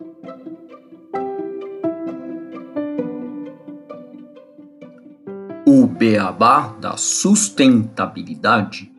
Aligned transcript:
O 0.00 0.04
beabá 5.88 6.68
da 6.80 6.96
sustentabilidade. 6.96 8.92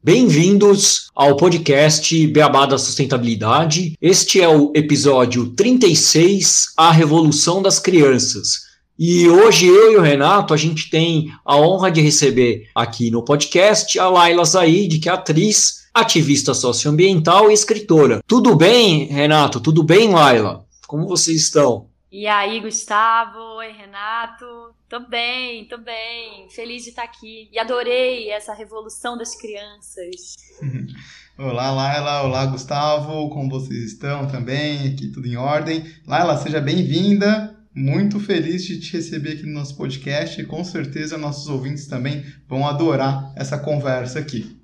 Bem-vindos 0.00 1.10
ao 1.16 1.36
podcast 1.36 2.28
Beabá 2.28 2.64
da 2.64 2.78
Sustentabilidade. 2.78 3.94
Este 4.00 4.40
é 4.40 4.48
o 4.48 4.72
episódio 4.76 5.50
36, 5.56 6.74
A 6.76 6.92
Revolução 6.92 7.60
das 7.60 7.80
Crianças. 7.80 8.69
E 9.02 9.26
hoje 9.30 9.66
eu 9.66 9.94
e 9.94 9.96
o 9.96 10.02
Renato, 10.02 10.52
a 10.52 10.58
gente 10.58 10.90
tem 10.90 11.32
a 11.42 11.56
honra 11.56 11.90
de 11.90 12.02
receber 12.02 12.68
aqui 12.74 13.10
no 13.10 13.24
podcast 13.24 13.98
a 13.98 14.06
Laila 14.10 14.44
Zaid, 14.44 14.98
que 14.98 15.08
é 15.08 15.12
atriz, 15.12 15.88
ativista 15.94 16.52
socioambiental 16.52 17.50
e 17.50 17.54
escritora. 17.54 18.20
Tudo 18.26 18.54
bem, 18.54 19.06
Renato? 19.06 19.58
Tudo 19.58 19.82
bem, 19.82 20.10
Laila? 20.10 20.66
Como 20.86 21.08
vocês 21.08 21.44
estão? 21.44 21.88
E 22.12 22.26
aí, 22.26 22.60
Gustavo? 22.60 23.38
Oi, 23.56 23.72
Renato? 23.72 24.44
Tô 24.86 25.00
bem, 25.00 25.64
tô 25.64 25.78
bem. 25.78 26.50
Feliz 26.50 26.82
de 26.82 26.90
estar 26.90 27.04
aqui. 27.04 27.48
E 27.50 27.58
adorei 27.58 28.28
essa 28.28 28.52
revolução 28.52 29.16
das 29.16 29.34
crianças. 29.34 30.36
Olá, 31.38 31.70
Laila. 31.70 32.24
Olá, 32.24 32.44
Gustavo. 32.44 33.30
Como 33.30 33.48
vocês 33.48 33.92
estão 33.92 34.26
também? 34.26 34.92
Aqui 34.92 35.08
tudo 35.10 35.26
em 35.26 35.38
ordem. 35.38 35.90
Laila, 36.06 36.36
seja 36.36 36.60
bem-vinda. 36.60 37.59
Muito 37.74 38.18
feliz 38.18 38.64
de 38.64 38.80
te 38.80 38.94
receber 38.94 39.32
aqui 39.32 39.42
no 39.44 39.54
nosso 39.54 39.76
podcast 39.76 40.40
e 40.40 40.44
com 40.44 40.64
certeza 40.64 41.16
nossos 41.16 41.46
ouvintes 41.48 41.86
também 41.86 42.24
vão 42.48 42.66
adorar 42.66 43.32
essa 43.36 43.56
conversa 43.56 44.18
aqui. 44.18 44.56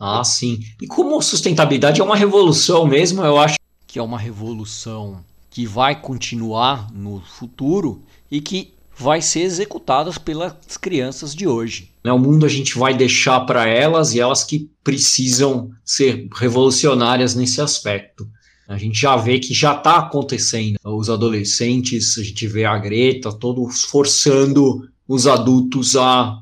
Ah, 0.00 0.24
sim. 0.24 0.60
E 0.80 0.86
como 0.86 1.20
sustentabilidade 1.20 2.00
é 2.00 2.04
uma 2.04 2.16
revolução 2.16 2.86
mesmo, 2.86 3.22
eu 3.22 3.38
acho 3.38 3.56
que 3.86 3.98
é 3.98 4.02
uma 4.02 4.18
revolução 4.18 5.22
que 5.50 5.66
vai 5.66 6.00
continuar 6.00 6.90
no 6.92 7.20
futuro 7.20 8.02
e 8.30 8.40
que 8.40 8.74
vai 8.96 9.20
ser 9.20 9.40
executada 9.40 10.10
pelas 10.20 10.76
crianças 10.80 11.34
de 11.34 11.46
hoje. 11.46 11.90
Né, 12.02 12.12
o 12.12 12.18
mundo 12.18 12.46
a 12.46 12.48
gente 12.48 12.78
vai 12.78 12.94
deixar 12.94 13.40
para 13.40 13.66
elas 13.66 14.14
e 14.14 14.20
elas 14.20 14.42
que 14.42 14.70
precisam 14.82 15.70
ser 15.84 16.28
revolucionárias 16.34 17.34
nesse 17.34 17.60
aspecto. 17.60 18.28
A 18.68 18.78
gente 18.78 18.98
já 18.98 19.16
vê 19.16 19.38
que 19.38 19.52
já 19.52 19.74
está 19.74 19.98
acontecendo. 19.98 20.76
Os 20.84 21.10
adolescentes, 21.10 22.18
a 22.18 22.22
gente 22.22 22.46
vê 22.46 22.64
a 22.64 22.78
Greta, 22.78 23.32
todos 23.32 23.84
forçando 23.84 24.88
os 25.06 25.26
adultos 25.26 25.96
a 25.96 26.38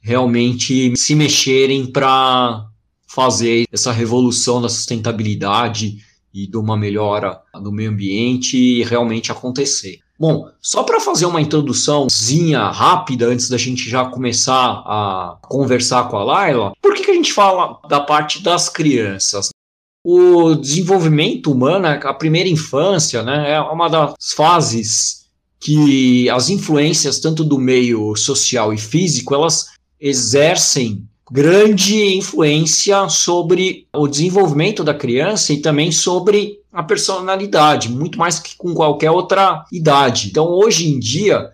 realmente 0.00 0.96
se 0.96 1.14
mexerem 1.14 1.86
para 1.86 2.66
fazer 3.08 3.66
essa 3.72 3.90
revolução 3.90 4.62
da 4.62 4.68
sustentabilidade 4.68 5.98
e 6.32 6.46
de 6.46 6.56
uma 6.56 6.76
melhora 6.76 7.40
do 7.60 7.72
meio 7.72 7.90
ambiente 7.90 8.82
realmente 8.84 9.32
acontecer. 9.32 9.98
Bom, 10.18 10.48
só 10.62 10.82
para 10.82 11.00
fazer 11.00 11.26
uma 11.26 11.40
introduçãozinha 11.40 12.68
rápida 12.68 13.26
antes 13.26 13.48
da 13.48 13.58
gente 13.58 13.88
já 13.88 14.04
começar 14.04 14.82
a 14.86 15.38
conversar 15.42 16.08
com 16.08 16.16
a 16.16 16.24
Laila, 16.24 16.72
por 16.80 16.94
que, 16.94 17.04
que 17.04 17.10
a 17.10 17.14
gente 17.14 17.32
fala 17.32 17.78
da 17.88 18.00
parte 18.00 18.42
das 18.42 18.68
crianças? 18.68 19.50
O 20.08 20.54
desenvolvimento 20.54 21.50
humano, 21.50 21.88
a 21.88 22.14
primeira 22.14 22.48
infância, 22.48 23.24
né, 23.24 23.54
é 23.54 23.60
uma 23.60 23.88
das 23.88 24.14
fases 24.36 25.26
que 25.58 26.30
as 26.30 26.48
influências 26.48 27.18
tanto 27.18 27.42
do 27.42 27.58
meio 27.58 28.14
social 28.14 28.72
e 28.72 28.78
físico 28.78 29.34
elas 29.34 29.70
exercem 30.00 31.04
grande 31.28 32.16
influência 32.16 33.08
sobre 33.08 33.88
o 33.92 34.06
desenvolvimento 34.06 34.84
da 34.84 34.94
criança 34.94 35.52
e 35.52 35.56
também 35.56 35.90
sobre 35.90 36.60
a 36.72 36.84
personalidade, 36.84 37.88
muito 37.88 38.16
mais 38.16 38.38
que 38.38 38.54
com 38.56 38.72
qualquer 38.74 39.10
outra 39.10 39.64
idade. 39.72 40.28
Então, 40.28 40.46
hoje 40.46 40.88
em 40.88 41.00
dia, 41.00 41.50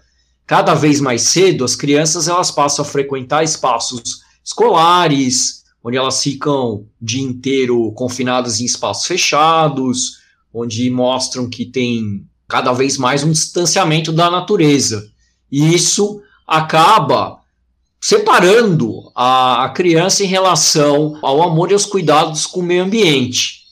cada 0.47 0.75
vez 0.75 1.01
mais 1.01 1.23
cedo, 1.23 1.65
as 1.65 1.75
crianças 1.75 2.29
elas 2.29 2.51
passam 2.51 2.85
a 2.85 2.89
frequentar 2.89 3.43
espaços 3.43 4.21
escolares, 4.45 5.62
onde 5.85 5.97
elas 5.97 6.23
ficam 6.23 6.75
o 6.75 6.87
dia 7.01 7.23
inteiro 7.23 7.93
confinadas 7.93 8.61
em 8.61 8.65
espaços 8.65 9.07
fechados, 9.07 10.19
onde 10.53 10.89
mostram 10.91 11.49
que 11.49 11.65
tem 11.65 12.27
cada 12.49 12.73
vez 12.73 12.99
mais 12.99 13.25
um 13.25 13.33
distanciamento 13.33 14.13
da 14.13 14.31
natureza. 14.31 15.11
E 15.51 15.75
isso 15.75 16.21
acaba 16.47 17.41
separando 18.01 19.11
a, 19.15 19.65
a 19.65 19.69
criança 19.71 20.25
em 20.25 20.27
relação 20.27 21.19
ao 21.23 21.43
amor 21.43 21.71
e 21.71 21.75
aos 21.75 21.87
cuidados 21.87 22.47
com 22.47 22.61
o 22.61 22.63
meio 22.63 22.85
ambiente. 22.85 23.63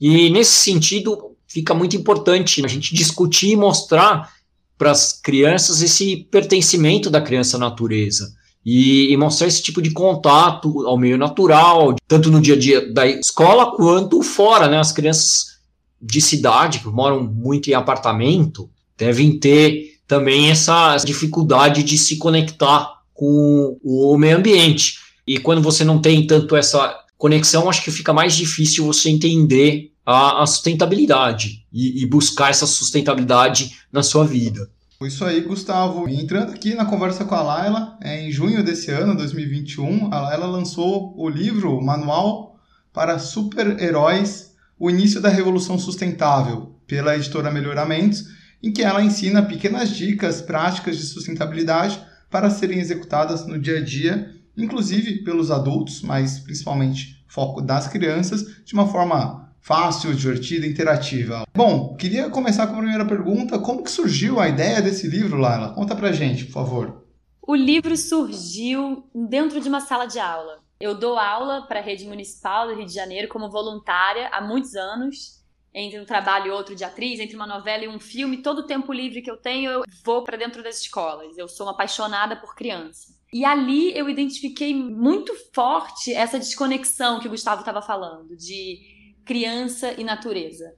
E 0.00 0.30
nesse 0.30 0.52
sentido, 0.52 1.36
fica 1.46 1.74
muito 1.74 1.96
importante 1.96 2.64
a 2.64 2.68
gente 2.68 2.94
discutir 2.94 3.50
e 3.50 3.56
mostrar 3.56 4.32
para 4.76 4.90
as 4.90 5.12
crianças 5.12 5.82
esse 5.82 6.16
pertencimento 6.30 7.08
da 7.08 7.20
criança 7.20 7.56
à 7.56 7.60
natureza. 7.60 8.34
E, 8.64 9.12
e, 9.12 9.16
mostrar 9.16 9.46
esse 9.46 9.62
tipo 9.62 9.82
de 9.82 9.90
contato 9.90 10.86
ao 10.86 10.96
meio 10.96 11.18
natural, 11.18 11.94
tanto 12.08 12.30
no 12.30 12.40
dia 12.40 12.54
a 12.54 12.58
dia 12.58 12.92
da 12.92 13.06
escola 13.06 13.76
quanto 13.76 14.22
fora, 14.22 14.68
né? 14.68 14.78
As 14.78 14.90
crianças 14.90 15.58
de 16.00 16.20
cidade 16.20 16.78
que 16.78 16.88
moram 16.88 17.22
muito 17.22 17.68
em 17.68 17.74
apartamento 17.74 18.70
devem 18.96 19.38
ter 19.38 19.98
também 20.06 20.50
essa 20.50 20.96
dificuldade 20.96 21.82
de 21.82 21.98
se 21.98 22.16
conectar 22.16 23.00
com 23.12 23.78
o 23.82 24.16
meio 24.16 24.36
ambiente. 24.36 24.98
E 25.26 25.38
quando 25.38 25.62
você 25.62 25.84
não 25.84 26.00
tem 26.00 26.26
tanto 26.26 26.56
essa 26.56 26.94
conexão, 27.16 27.68
acho 27.68 27.82
que 27.82 27.90
fica 27.90 28.12
mais 28.12 28.34
difícil 28.34 28.84
você 28.84 29.08
entender 29.08 29.92
a, 30.04 30.42
a 30.42 30.46
sustentabilidade 30.46 31.64
e, 31.72 32.02
e 32.02 32.06
buscar 32.06 32.50
essa 32.50 32.66
sustentabilidade 32.66 33.76
na 33.90 34.02
sua 34.02 34.24
vida. 34.24 34.68
Isso 35.02 35.24
aí, 35.24 35.40
Gustavo. 35.40 36.08
Entrando 36.08 36.52
aqui 36.52 36.74
na 36.74 36.86
conversa 36.86 37.24
com 37.24 37.34
a 37.34 37.42
Laila, 37.42 37.98
é, 38.00 38.26
em 38.26 38.30
junho 38.30 38.62
desse 38.62 38.90
ano, 38.90 39.16
2021, 39.16 40.12
a 40.12 40.20
Laila 40.20 40.46
lançou 40.46 41.14
o 41.18 41.28
livro 41.28 41.80
Manual 41.82 42.58
para 42.92 43.18
Super-Heróis 43.18 44.54
O 44.78 44.88
Início 44.88 45.20
da 45.20 45.28
Revolução 45.28 45.78
Sustentável, 45.78 46.76
pela 46.86 47.16
editora 47.16 47.50
Melhoramentos, 47.50 48.24
em 48.62 48.72
que 48.72 48.82
ela 48.82 49.02
ensina 49.02 49.42
pequenas 49.42 49.90
dicas 49.90 50.40
práticas 50.40 50.96
de 50.96 51.02
sustentabilidade 51.02 52.00
para 52.30 52.48
serem 52.48 52.78
executadas 52.78 53.46
no 53.46 53.58
dia 53.58 53.78
a 53.78 53.84
dia, 53.84 54.30
inclusive 54.56 55.22
pelos 55.22 55.50
adultos, 55.50 56.02
mas 56.02 56.38
principalmente 56.38 57.22
foco 57.28 57.60
das 57.60 57.88
crianças, 57.88 58.64
de 58.64 58.72
uma 58.72 58.86
forma 58.86 59.43
fácil, 59.64 60.14
divertida, 60.14 60.66
interativa. 60.66 61.44
Bom, 61.54 61.96
queria 61.96 62.28
começar 62.28 62.66
com 62.66 62.74
a 62.74 62.78
primeira 62.78 63.06
pergunta. 63.06 63.58
Como 63.58 63.82
que 63.82 63.90
surgiu 63.90 64.38
a 64.38 64.46
ideia 64.46 64.82
desse 64.82 65.08
livro, 65.08 65.38
Laila? 65.38 65.72
Conta 65.72 65.96
pra 65.96 66.12
gente, 66.12 66.44
por 66.44 66.52
favor. 66.52 67.04
O 67.40 67.54
livro 67.54 67.96
surgiu 67.96 69.08
dentro 69.14 69.60
de 69.60 69.68
uma 69.68 69.80
sala 69.80 70.06
de 70.06 70.18
aula. 70.18 70.62
Eu 70.78 70.94
dou 70.94 71.18
aula 71.18 71.62
para 71.66 71.80
a 71.80 71.82
rede 71.82 72.06
municipal 72.06 72.68
do 72.68 72.74
Rio 72.74 72.84
de 72.84 72.92
Janeiro 72.92 73.28
como 73.28 73.50
voluntária 73.50 74.28
há 74.28 74.40
muitos 74.40 74.74
anos 74.74 75.42
entre 75.74 75.98
um 75.98 76.04
trabalho 76.04 76.46
e 76.46 76.50
outro 76.50 76.76
de 76.76 76.84
atriz, 76.84 77.18
entre 77.18 77.34
uma 77.34 77.46
novela 77.46 77.84
e 77.84 77.88
um 77.88 77.98
filme, 77.98 78.42
todo 78.42 78.58
o 78.58 78.66
tempo 78.66 78.92
livre 78.92 79.20
que 79.20 79.30
eu 79.30 79.36
tenho, 79.36 79.70
eu 79.70 79.82
vou 80.04 80.22
para 80.22 80.36
dentro 80.36 80.62
das 80.62 80.80
escolas. 80.80 81.36
Eu 81.36 81.48
sou 81.48 81.66
uma 81.66 81.72
apaixonada 81.72 82.36
por 82.36 82.54
criança. 82.54 83.12
E 83.32 83.44
ali 83.44 83.96
eu 83.98 84.08
identifiquei 84.08 84.72
muito 84.72 85.34
forte 85.52 86.12
essa 86.12 86.38
desconexão 86.38 87.18
que 87.18 87.26
o 87.26 87.30
Gustavo 87.30 87.62
estava 87.62 87.82
falando, 87.82 88.36
de 88.36 88.93
criança 89.24 89.92
e 89.98 90.04
natureza. 90.04 90.74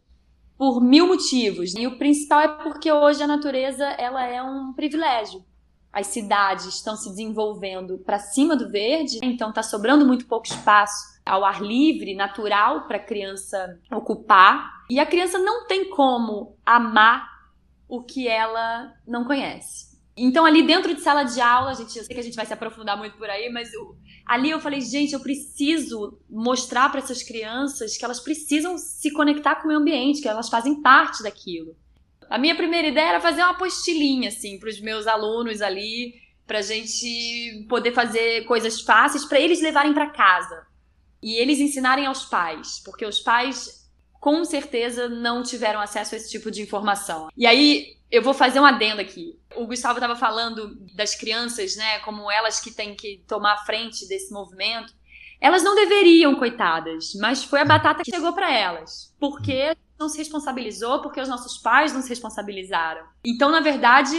Por 0.57 0.81
mil 0.81 1.07
motivos. 1.07 1.75
E 1.75 1.87
o 1.87 1.99
principal 1.99 2.41
é 2.41 2.49
porque 2.49 2.91
hoje 2.91 3.23
a 3.23 3.27
natureza 3.27 3.85
ela 3.85 4.25
é 4.25 4.43
um 4.43 4.73
privilégio. 4.73 5.45
As 5.93 6.09
cidades 6.09 6.67
estão 6.67 6.97
se 6.97 7.09
desenvolvendo 7.09 7.99
para 7.99 8.19
cima 8.19 8.55
do 8.55 8.71
verde, 8.71 9.19
então 9.23 9.49
está 9.49 9.63
sobrando 9.63 10.07
muito 10.07 10.27
pouco 10.27 10.47
espaço 10.47 11.17
ao 11.25 11.45
ar 11.45 11.63
livre, 11.63 12.15
natural 12.15 12.87
para 12.87 12.99
a 12.99 13.03
criança 13.03 13.81
ocupar. 13.91 14.85
E 14.89 15.01
a 15.01 15.07
criança 15.07 15.39
não 15.39 15.67
tem 15.67 15.91
como 15.91 16.57
amar 16.65 17.27
o 17.89 18.03
que 18.03 18.29
ela 18.29 18.95
não 19.07 19.25
conhece. 19.25 19.97
Então, 20.17 20.47
ali 20.47 20.67
dentro 20.67 20.95
de 20.95 21.01
sala 21.01 21.25
de 21.25 21.41
aula, 21.41 21.75
gente, 21.75 21.99
eu 21.99 22.05
sei 22.05 22.15
que 22.15 22.21
a 22.21 22.25
gente 22.25 22.37
vai 22.37 22.47
se 22.47 22.53
aprofundar 22.53 22.97
muito 22.97 23.19
por 23.19 23.29
aí, 23.29 23.51
mas 23.51 23.73
eu, 23.75 23.97
ali 24.27 24.51
eu 24.51 24.61
falei, 24.61 24.81
gente, 24.81 25.13
eu 25.13 25.21
preciso 25.21 26.19
mostrar 26.29 26.91
para 26.91 27.01
essas 27.01 27.23
crianças 27.23 27.97
que 27.97 28.05
elas 28.05 28.19
precisam 28.19 28.77
se 28.77 29.13
conectar 29.13 29.57
com 29.57 29.65
o 29.65 29.69
meio 29.69 29.79
ambiente, 29.79 30.21
que 30.21 30.29
elas 30.29 30.49
fazem 30.49 30.83
parte 30.83 31.23
daquilo. 31.23 31.77
A 32.29 32.37
minha 32.37 32.57
primeira 32.57 32.89
ideia 32.89 33.11
era 33.11 33.21
fazer 33.21 33.43
uma 33.43 33.53
apostilinha, 33.53 34.29
assim, 34.29 34.59
para 34.59 34.69
os 34.69 34.81
meus 34.81 35.07
alunos 35.07 35.63
ali, 35.63 36.15
para 36.45 36.61
gente 36.61 37.65
poder 37.69 37.93
fazer 37.93 38.45
coisas 38.45 38.81
fáceis 38.81 39.25
para 39.25 39.39
eles 39.39 39.63
levarem 39.63 39.95
para 39.95 40.11
casa 40.11 40.67
e 41.23 41.35
eles 41.35 41.61
ensinarem 41.61 42.07
aos 42.07 42.25
pais, 42.25 42.81
porque 42.85 43.07
os 43.07 43.21
pais 43.21 43.87
com 44.21 44.45
certeza 44.45 45.09
não 45.09 45.43
tiveram 45.43 45.81
acesso 45.81 46.15
a 46.15 46.19
esse 46.19 46.31
tipo 46.31 46.51
de 46.51 46.63
informação. 46.63 47.29
E 47.37 47.47
aí 47.47 47.96
eu 48.11 48.23
vou 48.23 48.35
fazer 48.35 48.61
um 48.61 48.67
adendo 48.67 49.01
aqui. 49.01 49.39
O 49.55 49.67
Gustavo 49.67 49.99
estava 49.99 50.17
falando 50.17 50.77
das 50.95 51.15
crianças, 51.15 51.77
né, 51.77 51.99
como 52.01 52.31
elas 52.31 52.61
que 52.61 52.71
têm 52.71 52.95
que 52.95 53.23
tomar 53.27 53.55
a 53.55 53.65
frente 53.65 54.07
desse 54.09 54.33
movimento. 54.33 54.95
Elas 55.41 55.63
não 55.63 55.75
deveriam, 55.75 56.37
coitadas, 56.37 57.13
mas 57.15 57.45
foi 57.45 57.61
a 57.61 57.65
batata 57.65 58.03
que 58.03 58.11
chegou 58.11 58.33
para 58.33 58.53
elas. 58.53 59.15
Porque 59.19 59.77
não 59.99 60.09
se 60.09 60.19
responsabilizou, 60.19 61.03
porque 61.03 61.21
os 61.21 61.29
nossos 61.29 61.59
pais 61.59 61.93
não 61.93 62.01
se 62.01 62.09
responsabilizaram. 62.09 63.05
Então, 63.25 63.51
na 63.51 63.61
verdade, 63.61 64.17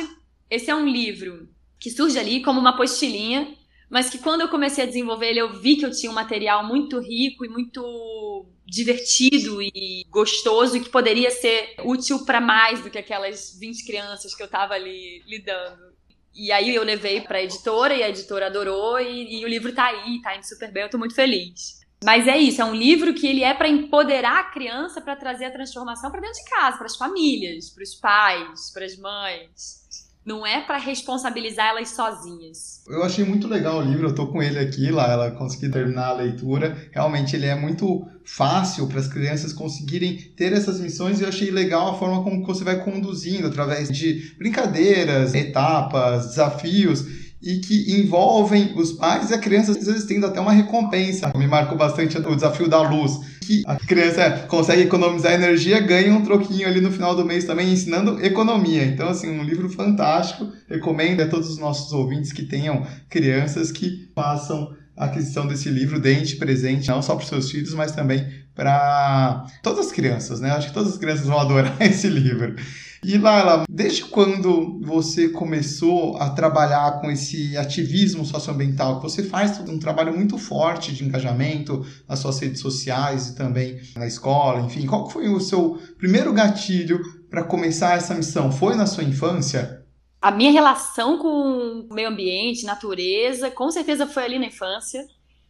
esse 0.49 0.69
é 0.69 0.75
um 0.75 0.85
livro 0.85 1.49
que 1.79 1.89
surge 1.89 2.17
ali 2.17 2.41
como 2.41 2.59
uma 2.59 2.75
postilinha, 2.75 3.55
mas 3.89 4.09
que 4.09 4.17
quando 4.17 4.41
eu 4.41 4.49
comecei 4.49 4.83
a 4.83 4.87
desenvolver 4.87 5.29
ele, 5.29 5.39
eu 5.39 5.59
vi 5.59 5.77
que 5.77 5.85
eu 5.85 5.91
tinha 5.91 6.11
um 6.11 6.15
material 6.15 6.65
muito 6.65 6.99
rico 6.99 7.45
e 7.45 7.49
muito 7.49 8.45
divertido 8.65 9.61
e 9.61 10.05
gostoso 10.09 10.75
e 10.75 10.81
que 10.81 10.89
poderia 10.89 11.31
ser 11.31 11.75
útil 11.83 12.25
para 12.25 12.41
mais 12.41 12.81
do 12.81 12.89
que 12.89 12.97
aquelas 12.97 13.57
20 13.57 13.85
crianças 13.85 14.35
que 14.35 14.41
eu 14.41 14.45
estava 14.45 14.73
ali 14.73 15.23
lidando. 15.25 15.95
E 16.35 16.51
aí 16.51 16.75
eu 16.75 16.83
levei 16.83 17.21
para 17.21 17.37
a 17.37 17.43
editora 17.43 17.95
e 17.95 18.03
a 18.03 18.09
editora 18.09 18.47
adorou 18.47 18.99
e, 18.99 19.39
e, 19.39 19.45
o 19.45 19.47
livro 19.47 19.73
tá 19.73 19.85
aí, 19.85 20.21
tá 20.21 20.35
indo 20.35 20.45
super 20.45 20.71
bem, 20.71 20.83
eu 20.83 20.89
tô 20.89 20.97
muito 20.97 21.15
feliz. 21.15 21.79
Mas 22.03 22.27
é 22.27 22.37
isso, 22.37 22.61
é 22.61 22.65
um 22.65 22.75
livro 22.75 23.13
que 23.13 23.25
ele 23.25 23.43
é 23.43 23.53
para 23.55 23.67
empoderar 23.67 24.39
a 24.39 24.51
criança 24.51 25.01
para 25.01 25.15
trazer 25.15 25.45
a 25.45 25.51
transformação 25.51 26.11
para 26.11 26.21
dentro 26.21 26.43
de 26.43 26.49
casa, 26.49 26.77
para 26.77 26.85
as 26.85 26.95
famílias, 26.95 27.71
para 27.71 27.83
os 27.83 27.95
pais, 27.95 28.69
para 28.71 28.85
as 28.85 28.97
mães 28.97 29.86
não 30.27 30.45
é 30.45 30.59
para 30.59 30.77
responsabilizar 30.77 31.69
elas 31.69 31.87
sozinhas. 31.91 32.81
Eu 32.85 33.01
achei 33.01 33.23
muito 33.23 33.47
legal 33.47 33.79
o 33.79 33.81
livro, 33.81 34.09
eu 34.09 34.13
tô 34.13 34.27
com 34.27 34.43
ele 34.43 34.59
aqui, 34.59 34.91
lá 34.91 35.09
ela 35.09 35.31
consegui 35.31 35.69
terminar 35.69 36.07
a 36.07 36.13
leitura. 36.13 36.77
Realmente 36.91 37.33
ele 37.33 37.45
é 37.45 37.55
muito 37.55 38.05
fácil 38.25 38.87
para 38.87 38.99
as 38.99 39.07
crianças 39.07 39.53
conseguirem 39.53 40.17
ter 40.35 40.51
essas 40.51 40.81
missões 40.81 41.21
e 41.21 41.23
eu 41.23 41.29
achei 41.29 41.49
legal 41.49 41.91
a 41.91 41.97
forma 41.97 42.21
como 42.23 42.45
você 42.45 42.65
vai 42.65 42.83
conduzindo 42.83 43.47
através 43.47 43.87
de 43.87 44.35
brincadeiras, 44.37 45.33
etapas, 45.33 46.27
desafios 46.27 47.26
e 47.41 47.59
que 47.59 47.99
envolvem 47.99 48.73
os 48.75 48.93
pais 48.93 49.29
e 49.29 49.33
a 49.33 49.37
criança, 49.37 49.71
às 49.71 49.85
vezes 49.85 50.05
tendo 50.05 50.25
até 50.25 50.39
uma 50.39 50.51
recompensa. 50.51 51.31
Me 51.35 51.47
marcou 51.47 51.77
bastante 51.77 52.17
o 52.17 52.35
desafio 52.35 52.67
da 52.67 52.81
luz, 52.81 53.19
que 53.41 53.63
a 53.65 53.75
criança 53.75 54.45
consegue 54.47 54.83
economizar 54.83 55.33
energia, 55.33 55.79
ganha 55.79 56.13
um 56.13 56.23
troquinho 56.23 56.67
ali 56.67 56.81
no 56.81 56.91
final 56.91 57.15
do 57.15 57.23
mês 57.23 57.45
também, 57.45 57.71
ensinando 57.71 58.23
economia. 58.25 58.83
Então, 58.85 59.07
assim, 59.07 59.29
um 59.29 59.43
livro 59.43 59.69
fantástico. 59.69 60.51
Recomendo 60.67 61.21
a 61.21 61.27
todos 61.27 61.49
os 61.49 61.57
nossos 61.57 61.91
ouvintes 61.93 62.31
que 62.31 62.43
tenham 62.43 62.85
crianças 63.09 63.71
que 63.71 64.09
façam 64.15 64.75
a 64.95 65.05
aquisição 65.05 65.45
desse 65.47 65.69
livro, 65.69 65.99
dente 65.99 66.35
presente, 66.37 66.87
não 66.87 67.01
só 67.01 67.15
para 67.15 67.23
os 67.23 67.29
seus 67.29 67.51
filhos, 67.51 67.73
mas 67.73 67.91
também 67.91 68.25
para 68.55 69.45
todas 69.61 69.85
as 69.85 69.91
crianças, 69.91 70.39
né? 70.41 70.49
Acho 70.49 70.69
que 70.69 70.73
todas 70.73 70.93
as 70.93 70.97
crianças 70.97 71.27
vão 71.27 71.39
adorar 71.39 71.77
esse 71.79 72.07
livro. 72.07 72.55
E 73.03 73.17
Laila, 73.17 73.63
desde 73.69 74.05
quando 74.05 74.79
você 74.81 75.29
começou 75.29 76.17
a 76.17 76.29
trabalhar 76.31 76.99
com 76.99 77.11
esse 77.11 77.55
ativismo 77.55 78.25
socioambiental? 78.25 78.99
Você 79.01 79.23
faz 79.23 79.59
um 79.59 79.77
trabalho 79.77 80.15
muito 80.15 80.37
forte 80.37 80.93
de 80.93 81.03
engajamento 81.03 81.85
nas 82.07 82.19
suas 82.19 82.39
redes 82.39 82.59
sociais 82.59 83.29
e 83.29 83.35
também 83.35 83.79
na 83.95 84.07
escola, 84.07 84.61
enfim. 84.61 84.85
Qual 84.85 85.09
foi 85.09 85.29
o 85.29 85.39
seu 85.39 85.79
primeiro 85.97 86.33
gatilho 86.33 86.99
para 87.29 87.43
começar 87.43 87.97
essa 87.97 88.15
missão? 88.15 88.51
Foi 88.51 88.75
na 88.75 88.87
sua 88.87 89.03
infância? 89.03 89.85
A 90.19 90.31
minha 90.31 90.51
relação 90.51 91.19
com 91.19 91.87
o 91.89 91.93
meio 91.93 92.09
ambiente, 92.09 92.65
natureza, 92.65 93.51
com 93.51 93.69
certeza 93.69 94.07
foi 94.07 94.23
ali 94.23 94.39
na 94.39 94.47
infância. 94.47 95.05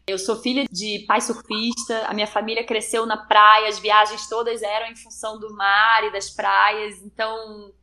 Eu 0.08 0.18
sou 0.18 0.38
filha 0.38 0.66
de 0.72 1.00
pai 1.06 1.20
surfista, 1.20 2.06
a 2.08 2.14
minha 2.14 2.28
família 2.28 2.64
cresceu 2.64 3.06
na 3.06 3.18
praia, 3.18 3.68
as 3.68 3.78
viagens 3.78 4.30
todas 4.30 4.62
eram 4.62 4.88
em 4.88 4.96
função 4.96 5.38
do 5.38 5.54
mar 5.54 6.02
e 6.06 6.14
das 6.14 6.30
praias, 6.30 7.04
então 7.04 7.74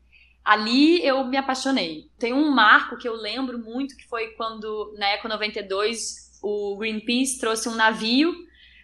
ali 0.43 1.07
eu 1.07 1.23
me 1.27 1.37
apaixonei. 1.37 2.09
Tem 2.19 2.33
um 2.33 2.51
marco 2.51 2.97
que 2.97 3.07
eu 3.07 3.15
lembro 3.15 3.59
muito 3.59 3.95
que 3.95 4.09
foi 4.09 4.29
quando 4.29 4.95
na 4.97 5.07
Eco 5.11 5.29
92 5.29 6.41
o 6.43 6.79
Greenpeace 6.79 7.39
trouxe 7.39 7.69
um 7.69 7.75
navio 7.75 8.35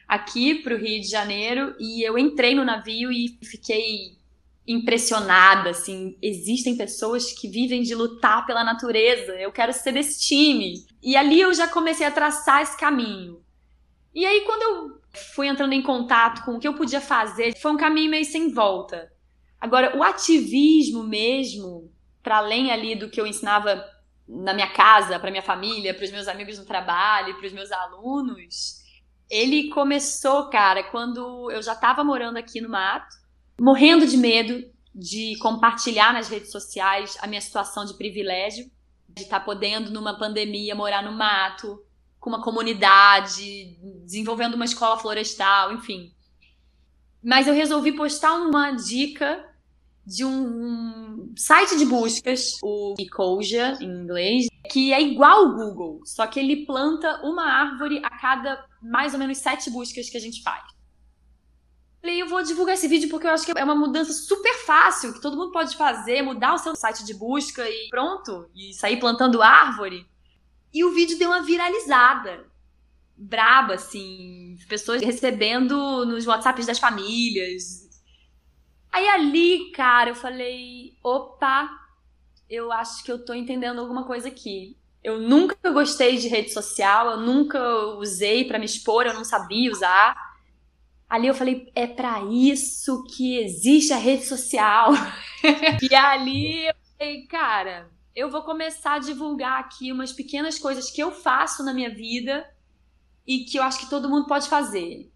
aqui 0.06 0.56
para 0.56 0.74
o 0.74 0.78
Rio 0.78 1.00
de 1.00 1.08
Janeiro 1.08 1.74
e 1.80 2.06
eu 2.06 2.18
entrei 2.18 2.54
no 2.54 2.62
navio 2.62 3.10
e 3.10 3.38
fiquei 3.42 4.19
impressionada, 4.66 5.70
assim, 5.70 6.16
existem 6.22 6.76
pessoas 6.76 7.32
que 7.32 7.48
vivem 7.48 7.82
de 7.82 7.94
lutar 7.94 8.46
pela 8.46 8.62
natureza, 8.62 9.32
eu 9.32 9.50
quero 9.50 9.72
ser 9.72 9.92
desse 9.92 10.20
time. 10.20 10.84
E 11.02 11.16
ali 11.16 11.40
eu 11.40 11.52
já 11.52 11.66
comecei 11.66 12.06
a 12.06 12.10
traçar 12.10 12.62
esse 12.62 12.76
caminho. 12.76 13.42
E 14.14 14.24
aí 14.24 14.42
quando 14.42 14.62
eu 14.62 15.00
fui 15.34 15.48
entrando 15.48 15.72
em 15.72 15.82
contato 15.82 16.44
com 16.44 16.52
o 16.52 16.60
que 16.60 16.68
eu 16.68 16.74
podia 16.74 17.00
fazer, 17.00 17.56
foi 17.58 17.72
um 17.72 17.76
caminho 17.76 18.10
meio 18.10 18.24
sem 18.24 18.52
volta. 18.52 19.10
Agora, 19.60 19.96
o 19.96 20.02
ativismo 20.02 21.02
mesmo, 21.02 21.92
para 22.22 22.38
além 22.38 22.70
ali 22.70 22.94
do 22.94 23.10
que 23.10 23.20
eu 23.20 23.26
ensinava 23.26 23.84
na 24.26 24.54
minha 24.54 24.70
casa, 24.72 25.18
para 25.18 25.30
minha 25.30 25.42
família, 25.42 25.92
para 25.92 26.04
os 26.04 26.10
meus 26.10 26.28
amigos 26.28 26.58
no 26.58 26.64
trabalho, 26.64 27.36
para 27.36 27.46
os 27.46 27.52
meus 27.52 27.70
alunos, 27.72 28.80
ele 29.28 29.68
começou, 29.68 30.48
cara, 30.48 30.82
quando 30.84 31.50
eu 31.50 31.60
já 31.60 31.72
estava 31.72 32.02
morando 32.02 32.36
aqui 32.36 32.60
no 32.60 32.68
mato 32.68 33.19
morrendo 33.60 34.06
de 34.06 34.16
medo 34.16 34.64
de 34.94 35.36
compartilhar 35.38 36.14
nas 36.14 36.28
redes 36.28 36.50
sociais 36.50 37.18
a 37.20 37.26
minha 37.26 37.42
situação 37.42 37.84
de 37.84 37.92
privilégio, 37.92 38.70
de 39.06 39.24
estar 39.24 39.40
tá 39.40 39.44
podendo 39.44 39.90
numa 39.90 40.18
pandemia 40.18 40.74
morar 40.74 41.02
no 41.02 41.12
mato, 41.12 41.78
com 42.18 42.30
uma 42.30 42.42
comunidade, 42.42 43.76
desenvolvendo 44.02 44.54
uma 44.54 44.64
escola 44.64 44.98
florestal, 44.98 45.74
enfim. 45.74 46.10
Mas 47.22 47.46
eu 47.46 47.52
resolvi 47.52 47.92
postar 47.92 48.34
uma 48.36 48.70
dica 48.72 49.46
de 50.06 50.24
um 50.24 51.30
site 51.36 51.76
de 51.76 51.84
buscas, 51.84 52.56
o 52.62 52.94
Ecosia 52.98 53.76
em 53.78 53.84
inglês, 53.84 54.46
que 54.70 54.90
é 54.90 55.02
igual 55.02 55.44
ao 55.44 55.54
Google, 55.54 56.00
só 56.06 56.26
que 56.26 56.40
ele 56.40 56.64
planta 56.64 57.20
uma 57.22 57.44
árvore 57.44 58.00
a 58.02 58.10
cada 58.18 58.64
mais 58.80 59.12
ou 59.12 59.18
menos 59.18 59.36
sete 59.36 59.68
buscas 59.68 60.08
que 60.08 60.16
a 60.16 60.20
gente 60.20 60.42
faz. 60.42 60.79
Falei, 62.00 62.22
eu 62.22 62.28
vou 62.28 62.42
divulgar 62.42 62.74
esse 62.74 62.88
vídeo 62.88 63.10
porque 63.10 63.26
eu 63.26 63.30
acho 63.30 63.44
que 63.44 63.52
é 63.56 63.64
uma 63.64 63.74
mudança 63.74 64.12
super 64.12 64.54
fácil, 64.64 65.12
que 65.12 65.20
todo 65.20 65.36
mundo 65.36 65.52
pode 65.52 65.76
fazer, 65.76 66.22
mudar 66.22 66.54
o 66.54 66.58
seu 66.58 66.74
site 66.74 67.04
de 67.04 67.12
busca 67.12 67.68
e 67.68 67.88
pronto, 67.90 68.48
e 68.54 68.72
sair 68.72 68.98
plantando 68.98 69.42
árvore. 69.42 70.06
E 70.72 70.82
o 70.82 70.92
vídeo 70.92 71.18
deu 71.18 71.28
uma 71.28 71.42
viralizada. 71.42 72.46
Braba, 73.16 73.74
assim, 73.74 74.56
pessoas 74.66 75.02
recebendo 75.02 76.06
nos 76.06 76.26
WhatsApps 76.26 76.66
das 76.66 76.78
famílias. 76.78 77.88
Aí 78.90 79.06
ali, 79.08 79.70
cara, 79.72 80.10
eu 80.10 80.14
falei, 80.14 80.96
opa, 81.02 81.68
eu 82.48 82.72
acho 82.72 83.04
que 83.04 83.12
eu 83.12 83.22
tô 83.22 83.34
entendendo 83.34 83.78
alguma 83.78 84.04
coisa 84.04 84.28
aqui. 84.28 84.76
Eu 85.04 85.20
nunca 85.20 85.70
gostei 85.70 86.16
de 86.16 86.28
rede 86.28 86.50
social, 86.50 87.10
eu 87.10 87.16
nunca 87.18 87.60
usei 87.98 88.44
para 88.44 88.58
me 88.58 88.64
expor, 88.64 89.06
eu 89.06 89.14
não 89.14 89.24
sabia 89.24 89.70
usar. 89.70 90.29
Ali 91.10 91.26
eu 91.26 91.34
falei, 91.34 91.72
é 91.74 91.88
para 91.88 92.22
isso 92.22 93.02
que 93.02 93.36
existe 93.38 93.92
a 93.92 93.96
rede 93.96 94.24
social. 94.24 94.92
e 95.82 95.92
ali 95.92 96.68
eu 96.68 96.74
falei, 96.96 97.26
cara, 97.26 97.90
eu 98.14 98.30
vou 98.30 98.42
começar 98.42 98.94
a 98.94 98.98
divulgar 99.00 99.58
aqui 99.58 99.90
umas 99.90 100.12
pequenas 100.12 100.56
coisas 100.56 100.88
que 100.88 101.02
eu 101.02 101.10
faço 101.10 101.64
na 101.64 101.74
minha 101.74 101.90
vida 101.90 102.48
e 103.26 103.40
que 103.40 103.58
eu 103.58 103.64
acho 103.64 103.80
que 103.80 103.90
todo 103.90 104.08
mundo 104.08 104.28
pode 104.28 104.48
fazer. 104.48 105.10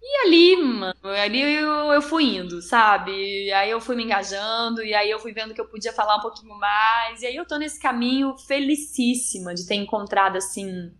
E 0.00 0.26
ali, 0.26 0.56
mano, 0.56 0.94
ali 1.04 1.42
eu, 1.42 1.92
eu 1.92 2.00
fui 2.00 2.36
indo, 2.36 2.62
sabe? 2.62 3.52
Aí 3.52 3.70
eu 3.70 3.80
fui 3.80 3.96
me 3.96 4.04
engajando, 4.04 4.82
e 4.82 4.94
aí 4.94 5.10
eu 5.10 5.18
fui 5.18 5.32
vendo 5.32 5.52
que 5.52 5.60
eu 5.60 5.68
podia 5.68 5.92
falar 5.92 6.16
um 6.16 6.20
pouquinho 6.20 6.54
mais, 6.54 7.20
e 7.20 7.26
aí 7.26 7.36
eu 7.36 7.44
tô 7.44 7.58
nesse 7.58 7.78
caminho 7.78 8.34
felicíssima 8.38 9.54
de 9.54 9.66
ter 9.66 9.74
encontrado, 9.74 10.36
assim, 10.36 10.90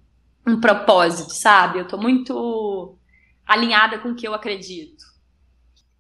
um 0.47 0.61
propósito, 0.61 1.32
sabe? 1.32 1.78
Eu 1.78 1.88
tô 1.88 1.97
muito 1.97 2.97
alinhada 3.48 3.98
com 3.98 4.10
o 4.10 4.14
que 4.14 4.28
eu 4.28 4.34
acredito. 4.34 5.04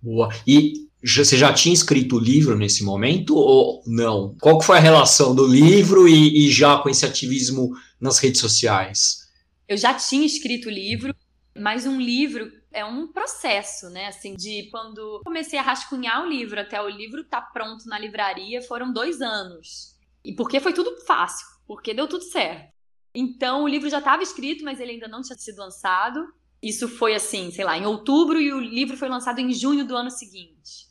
Boa. 0.00 0.28
E 0.46 0.86
você 1.02 1.36
já 1.36 1.52
tinha 1.52 1.72
escrito 1.72 2.16
o 2.16 2.20
livro 2.20 2.56
nesse 2.56 2.84
momento 2.84 3.34
ou 3.34 3.82
não? 3.86 4.36
Qual 4.40 4.60
foi 4.60 4.76
a 4.76 4.80
relação 4.80 5.34
do 5.34 5.46
livro 5.46 6.06
e, 6.06 6.46
e 6.46 6.50
já 6.50 6.76
com 6.78 6.88
esse 6.88 7.06
ativismo 7.06 7.70
nas 8.00 8.18
redes 8.18 8.40
sociais? 8.40 9.28
Eu 9.66 9.76
já 9.76 9.94
tinha 9.94 10.26
escrito 10.26 10.68
o 10.68 10.72
livro, 10.72 11.14
mas 11.56 11.86
um 11.86 12.00
livro 12.00 12.50
é 12.72 12.84
um 12.84 13.08
processo, 13.12 13.88
né? 13.90 14.06
Assim, 14.06 14.34
de 14.34 14.68
quando 14.70 15.20
comecei 15.24 15.58
a 15.58 15.62
rascunhar 15.62 16.22
o 16.22 16.28
livro 16.28 16.60
até 16.60 16.80
o 16.80 16.88
livro 16.88 17.22
estar 17.22 17.40
tá 17.40 17.50
pronto 17.52 17.88
na 17.88 17.98
livraria, 17.98 18.62
foram 18.62 18.92
dois 18.92 19.20
anos. 19.20 19.96
E 20.24 20.34
porque 20.34 20.60
foi 20.60 20.72
tudo 20.72 20.96
fácil, 21.06 21.46
porque 21.66 21.94
deu 21.94 22.06
tudo 22.06 22.24
certo. 22.24 22.72
Então 23.14 23.64
o 23.64 23.68
livro 23.68 23.88
já 23.88 23.98
estava 23.98 24.22
escrito, 24.22 24.64
mas 24.64 24.80
ele 24.80 24.92
ainda 24.92 25.08
não 25.08 25.22
tinha 25.22 25.36
sido 25.36 25.58
lançado. 25.58 26.24
Isso 26.62 26.88
foi 26.88 27.14
assim, 27.14 27.50
sei 27.50 27.64
lá, 27.64 27.76
em 27.78 27.86
outubro 27.86 28.40
e 28.40 28.52
o 28.52 28.60
livro 28.60 28.96
foi 28.96 29.08
lançado 29.08 29.38
em 29.38 29.52
junho 29.52 29.84
do 29.84 29.96
ano 29.96 30.10
seguinte. 30.10 30.88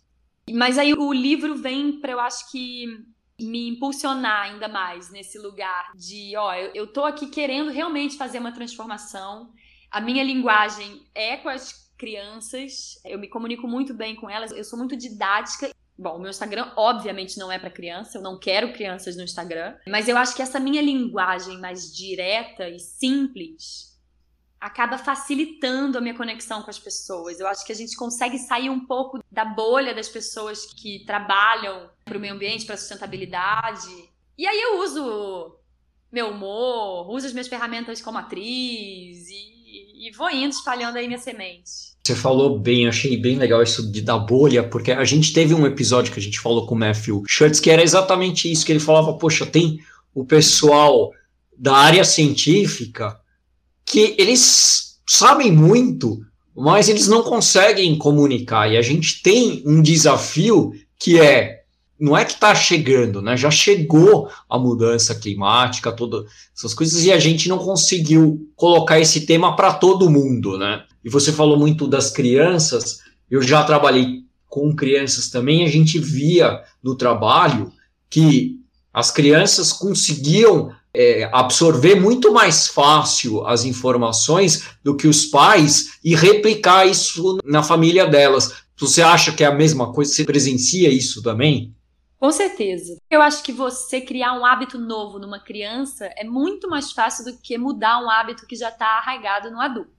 Mas 0.52 0.78
aí 0.78 0.94
o 0.94 1.12
livro 1.12 1.56
vem 1.56 2.00
para 2.00 2.14
eu 2.14 2.20
acho 2.20 2.50
que 2.52 2.86
me 3.40 3.70
impulsionar 3.70 4.44
ainda 4.44 4.68
mais 4.68 5.12
nesse 5.12 5.38
lugar 5.38 5.92
de, 5.96 6.36
ó, 6.38 6.54
eu, 6.54 6.72
eu 6.74 6.88
tô 6.88 7.04
aqui 7.04 7.28
querendo 7.28 7.70
realmente 7.70 8.18
fazer 8.18 8.40
uma 8.40 8.52
transformação. 8.52 9.52
A 9.92 10.00
minha 10.00 10.24
linguagem 10.24 11.06
é 11.14 11.38
com 11.38 11.50
as 11.50 11.92
crianças, 11.98 13.00
eu 13.06 13.20
me 13.20 13.28
comunico 13.28 13.68
muito 13.68 13.94
bem 13.94 14.16
com 14.16 14.30
elas, 14.30 14.52
eu 14.52 14.64
sou 14.64 14.78
muito 14.78 14.96
didática 14.96 15.70
Bom, 16.00 16.18
o 16.18 16.20
meu 16.20 16.30
Instagram 16.30 16.72
obviamente 16.76 17.40
não 17.40 17.52
é 17.52 17.58
para 17.58 17.72
criança, 17.72 18.20
eu 18.20 18.22
não 18.22 18.38
quero 18.38 18.72
crianças 18.72 19.18
no 19.18 19.24
Instagram, 19.24 19.76
mas 19.88 20.08
eu 20.08 20.16
acho 20.16 20.36
que 20.36 20.44
essa 20.44 20.60
minha 20.60 20.82
linguagem 20.82 21.60
mais 21.60 21.92
direta 21.92 22.70
e 22.70 22.80
simples 22.80 23.97
acaba 24.60 24.98
facilitando 24.98 25.98
a 25.98 26.02
minha 26.02 26.16
conexão 26.16 26.62
com 26.62 26.70
as 26.70 26.80
pessoas. 26.80 27.40
Eu 27.40 27.48
acho 27.48 27.66
que 27.66 27.72
a 27.72 27.76
gente 27.76 27.96
consegue 27.96 28.38
sair 28.40 28.70
um 28.70 28.86
pouco 28.86 29.24
da 29.32 29.46
bolha 29.46 29.94
das 29.94 30.10
pessoas 30.10 30.66
que 30.66 31.04
trabalham 31.06 31.90
para 32.04 32.18
o 32.18 32.22
meio 32.22 32.34
ambiente, 32.34 32.66
para 32.66 32.76
a 32.76 32.78
sustentabilidade. 32.78 33.88
E 34.38 34.48
aí 34.48 34.60
eu 34.60 34.82
uso 34.82 35.56
meu 36.12 36.30
humor, 36.30 37.10
uso 37.10 37.28
as 37.28 37.34
minhas 37.34 37.48
ferramentas 37.48 38.02
como 38.02 38.18
atriz 38.18 39.28
e, 39.30 40.08
e 40.08 40.12
vou 40.16 40.30
indo 40.30 40.52
espalhando 40.52 40.98
aí 40.98 41.08
minha 41.08 41.20
semente. 41.20 41.96
Você 42.04 42.16
falou 42.16 42.58
bem, 42.58 42.88
achei 42.88 43.18
bem 43.18 43.38
legal 43.38 43.62
isso 43.62 43.92
de 43.92 44.02
da 44.02 44.18
bolha, 44.18 44.64
porque 44.64 44.92
a 44.92 45.04
gente 45.04 45.34
teve 45.34 45.54
um 45.54 45.66
episódio 45.66 46.14
que 46.14 46.20
a 46.20 46.24
gente 46.24 46.40
falou 46.40 46.66
com 46.66 46.74
o 46.74 46.78
Matthew 46.78 47.24
Schultz 47.28 47.60
que 47.60 47.70
era 47.70 47.84
exatamente 47.84 48.52
isso, 48.52 48.66
que 48.66 48.72
ele 48.72 48.80
falava, 48.80 49.14
poxa, 49.14 49.46
tem 49.46 49.80
o 50.16 50.26
pessoal 50.26 51.12
da 51.58 51.76
área 51.76 52.06
científica 52.06 53.20
que 53.88 54.16
eles 54.18 55.00
sabem 55.08 55.50
muito, 55.50 56.20
mas 56.54 56.90
eles 56.90 57.08
não 57.08 57.24
conseguem 57.24 57.98
comunicar. 57.98 58.70
E 58.70 58.78
a 58.78 58.82
gente 58.82 59.24
tem 59.24 59.64
um 59.66 59.82
desafio 59.82 60.74
que 61.00 61.20
é 61.20 61.56
não 62.00 62.16
é 62.16 62.24
que 62.24 62.34
está 62.34 62.54
chegando, 62.54 63.24
né? 63.24 63.36
Já 63.36 63.50
chegou 63.50 64.30
a 64.48 64.60
mudança 64.60 65.16
climática, 65.16 65.92
todas 65.92 66.26
essas 66.56 66.72
coisas, 66.72 67.04
e 67.04 67.12
a 67.12 67.18
gente 67.18 67.50
não 67.50 67.58
conseguiu 67.58 68.48
colocar 68.56 69.00
esse 69.00 69.26
tema 69.26 69.56
para 69.56 69.74
todo 69.74 70.10
mundo, 70.10 70.60
né? 70.60 70.84
E 71.04 71.10
você 71.10 71.32
falou 71.32 71.58
muito 71.58 71.88
das 71.88 72.12
crianças, 72.12 73.00
eu 73.32 73.42
já 73.42 73.64
trabalhei 73.64 74.26
com 74.48 74.76
crianças 74.76 75.30
também, 75.30 75.66
a 75.66 75.70
gente 75.70 75.98
via 75.98 76.62
no 76.84 76.96
trabalho 76.96 77.74
que 78.12 78.58
as 78.94 79.10
crianças 79.10 79.74
conseguiam 79.74 80.72
é, 80.98 81.30
absorver 81.32 81.96
muito 81.96 82.34
mais 82.34 82.68
fácil 82.68 83.46
as 83.46 83.64
informações 83.66 84.68
do 84.84 84.98
que 84.98 85.08
os 85.08 85.26
pais 85.26 86.00
e 86.04 86.16
replicar 86.16 86.88
isso 86.88 87.38
na 87.46 87.62
família 87.62 88.08
delas. 88.08 88.64
Você 88.78 89.02
acha 89.02 89.32
que 89.32 89.44
é 89.44 89.48
a 89.48 89.54
mesma 89.54 89.94
coisa? 89.94 90.12
Você 90.12 90.24
presencia 90.24 90.90
isso 90.90 91.22
também? 91.22 91.76
Com 92.20 92.32
certeza. 92.32 92.98
Eu 93.12 93.22
acho 93.22 93.44
que 93.44 93.52
você 93.52 94.02
criar 94.02 94.34
um 94.34 94.44
hábito 94.44 94.80
novo 94.80 95.20
numa 95.20 95.40
criança 95.40 96.10
é 96.18 96.24
muito 96.24 96.68
mais 96.68 96.92
fácil 96.92 97.26
do 97.26 97.38
que 97.38 97.58
mudar 97.60 98.04
um 98.04 98.10
hábito 98.10 98.48
que 98.48 98.56
já 98.56 98.70
está 98.70 98.98
arraigado 98.98 99.52
no 99.52 99.62
adulto. 99.62 99.92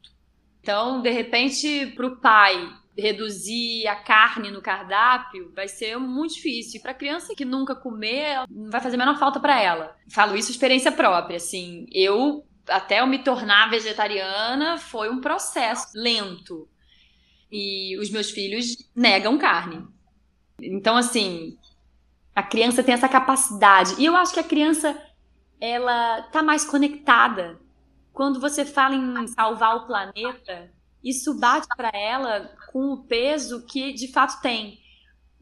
Então, 0.61 1.01
de 1.01 1.11
repente, 1.11 1.87
para 1.95 2.07
o 2.09 2.17
pai 2.17 2.69
reduzir 2.99 3.87
a 3.87 3.95
carne 3.95 4.51
no 4.51 4.61
cardápio 4.61 5.53
vai 5.55 5.69
ser 5.69 5.97
muito 5.99 6.35
difícil. 6.35 6.83
Para 6.83 6.93
criança 6.93 7.35
que 7.35 7.45
nunca 7.45 7.75
comer, 7.75 8.45
não 8.51 8.71
vai 8.71 8.81
fazer 8.81 8.97
a 8.97 8.99
menor 8.99 9.17
falta 9.19 9.39
para 9.39 9.61
ela. 9.61 9.97
Falo 10.11 10.37
isso 10.37 10.51
experiência 10.51 10.91
própria, 10.91 11.37
assim. 11.37 11.87
Eu 11.93 12.45
até 12.69 13.01
eu 13.01 13.07
me 13.07 13.21
tornar 13.21 13.71
vegetariana 13.71 14.77
foi 14.77 15.09
um 15.11 15.21
processo 15.21 15.93
lento. 15.95 16.69
E 17.51 17.97
os 17.99 18.11
meus 18.11 18.31
filhos 18.31 18.77
negam 18.95 19.39
carne. 19.39 19.87
Então, 20.61 20.97
assim, 20.97 21.57
a 22.35 22.43
criança 22.43 22.83
tem 22.83 22.93
essa 22.93 23.09
capacidade. 23.09 23.95
E 23.97 24.05
eu 24.05 24.17
acho 24.17 24.35
que 24.35 24.41
a 24.41 24.45
criança 24.45 25.01
ela 25.61 26.23
tá 26.23 26.43
mais 26.43 26.65
conectada. 26.65 27.61
Quando 28.13 28.41
você 28.41 28.65
fala 28.65 28.97
em 28.97 29.27
salvar 29.29 29.77
o 29.77 29.87
planeta, 29.87 30.71
isso 31.03 31.35
bate 31.35 31.67
para 31.77 31.91
ela 31.97 32.51
com 32.73 32.93
o 32.93 33.05
peso 33.05 33.65
que 33.67 33.93
de 33.93 34.09
fato 34.13 34.41
tem. 34.41 34.79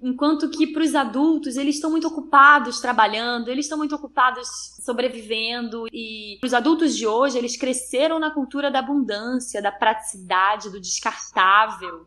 Enquanto 0.00 0.50
que 0.50 0.66
para 0.66 0.82
os 0.82 0.94
adultos, 0.94 1.56
eles 1.56 1.76
estão 1.76 1.90
muito 1.90 2.06
ocupados 2.06 2.80
trabalhando, 2.80 3.48
eles 3.48 3.64
estão 3.64 3.78
muito 3.78 3.94
ocupados 3.94 4.46
sobrevivendo. 4.84 5.86
E 5.90 6.38
os 6.44 6.52
adultos 6.52 6.94
de 6.94 7.06
hoje, 7.06 7.38
eles 7.38 7.56
cresceram 7.56 8.18
na 8.18 8.30
cultura 8.30 8.70
da 8.70 8.80
abundância, 8.80 9.62
da 9.62 9.72
praticidade, 9.72 10.70
do 10.70 10.80
descartável. 10.80 12.06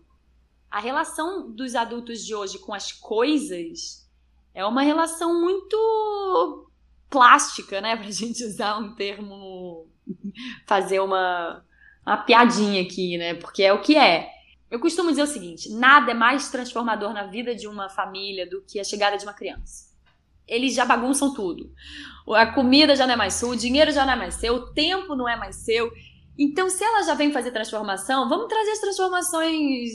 A 0.69 0.79
relação 0.79 1.51
dos 1.51 1.73
adultos 1.73 2.23
de 2.23 2.35
hoje 2.35 2.59
com 2.59 2.73
as 2.73 2.91
coisas 2.91 4.07
é 4.53 4.63
uma 4.63 4.83
relação 4.83 5.41
muito 5.41 6.69
plástica, 7.09 7.81
né? 7.81 7.95
Pra 7.97 8.11
gente 8.11 8.43
usar 8.43 8.77
um 8.77 8.93
termo, 8.93 9.87
fazer 10.67 10.99
uma, 10.99 11.65
uma 12.05 12.17
piadinha 12.17 12.81
aqui, 12.81 13.17
né? 13.17 13.33
Porque 13.33 13.63
é 13.63 13.73
o 13.73 13.81
que 13.81 13.97
é. 13.97 14.29
Eu 14.69 14.79
costumo 14.79 15.09
dizer 15.09 15.23
o 15.23 15.27
seguinte: 15.27 15.69
nada 15.71 16.11
é 16.11 16.13
mais 16.13 16.49
transformador 16.49 17.13
na 17.13 17.23
vida 17.23 17.55
de 17.55 17.67
uma 17.67 17.89
família 17.89 18.47
do 18.49 18.61
que 18.61 18.79
a 18.79 18.83
chegada 18.83 19.17
de 19.17 19.23
uma 19.23 19.33
criança. 19.33 19.89
Eles 20.47 20.73
já 20.73 20.85
bagunçam 20.85 21.33
tudo. 21.33 21.71
A 22.29 22.47
comida 22.47 22.95
já 22.95 23.05
não 23.05 23.13
é 23.13 23.17
mais 23.17 23.35
sua, 23.35 23.49
o 23.49 23.55
dinheiro 23.55 23.91
já 23.91 24.05
não 24.05 24.13
é 24.13 24.15
mais 24.15 24.35
seu, 24.35 24.55
o 24.55 24.73
tempo 24.73 25.15
não 25.15 25.29
é 25.29 25.35
mais 25.35 25.57
seu. 25.57 25.91
Então, 26.37 26.69
se 26.69 26.83
ela 26.83 27.03
já 27.03 27.13
vem 27.13 27.31
fazer 27.31 27.51
transformação, 27.51 28.29
vamos 28.29 28.47
trazer 28.47 28.71
as 28.71 28.79
transformações 28.79 29.89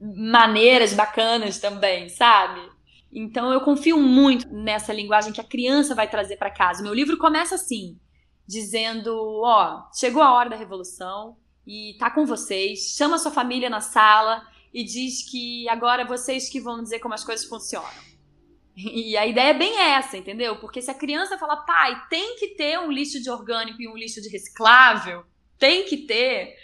maneiras, 0.00 0.94
bacanas 0.94 1.58
também, 1.58 2.08
sabe? 2.08 2.60
Então 3.12 3.52
eu 3.52 3.60
confio 3.60 3.98
muito 3.98 4.48
nessa 4.52 4.92
linguagem 4.92 5.32
que 5.32 5.40
a 5.40 5.44
criança 5.44 5.94
vai 5.94 6.08
trazer 6.08 6.36
para 6.36 6.50
casa. 6.50 6.82
Meu 6.82 6.94
livro 6.94 7.18
começa 7.18 7.56
assim, 7.56 7.98
dizendo, 8.50 9.40
ó, 9.44 9.88
chegou 9.94 10.20
a 10.20 10.32
hora 10.32 10.50
da 10.50 10.56
revolução 10.56 11.36
e 11.64 11.96
tá 12.00 12.10
com 12.10 12.26
vocês, 12.26 12.96
chama 12.96 13.16
sua 13.16 13.30
família 13.30 13.70
na 13.70 13.80
sala 13.80 14.42
e 14.74 14.82
diz 14.82 15.22
que 15.30 15.68
agora 15.68 16.04
vocês 16.04 16.48
que 16.48 16.60
vão 16.60 16.82
dizer 16.82 16.98
como 16.98 17.14
as 17.14 17.24
coisas 17.24 17.46
funcionam. 17.46 18.10
E 18.76 19.16
a 19.16 19.24
ideia 19.24 19.50
é 19.50 19.54
bem 19.54 19.78
essa, 19.78 20.16
entendeu? 20.16 20.56
Porque 20.56 20.82
se 20.82 20.90
a 20.90 20.94
criança 20.94 21.38
fala, 21.38 21.64
pai, 21.64 22.02
tem 22.08 22.36
que 22.36 22.48
ter 22.48 22.78
um 22.80 22.90
lixo 22.90 23.22
de 23.22 23.30
orgânico 23.30 23.80
e 23.80 23.86
um 23.86 23.96
lixo 23.96 24.20
de 24.20 24.28
reciclável, 24.28 25.24
tem 25.56 25.84
que 25.84 25.98
ter, 25.98 26.56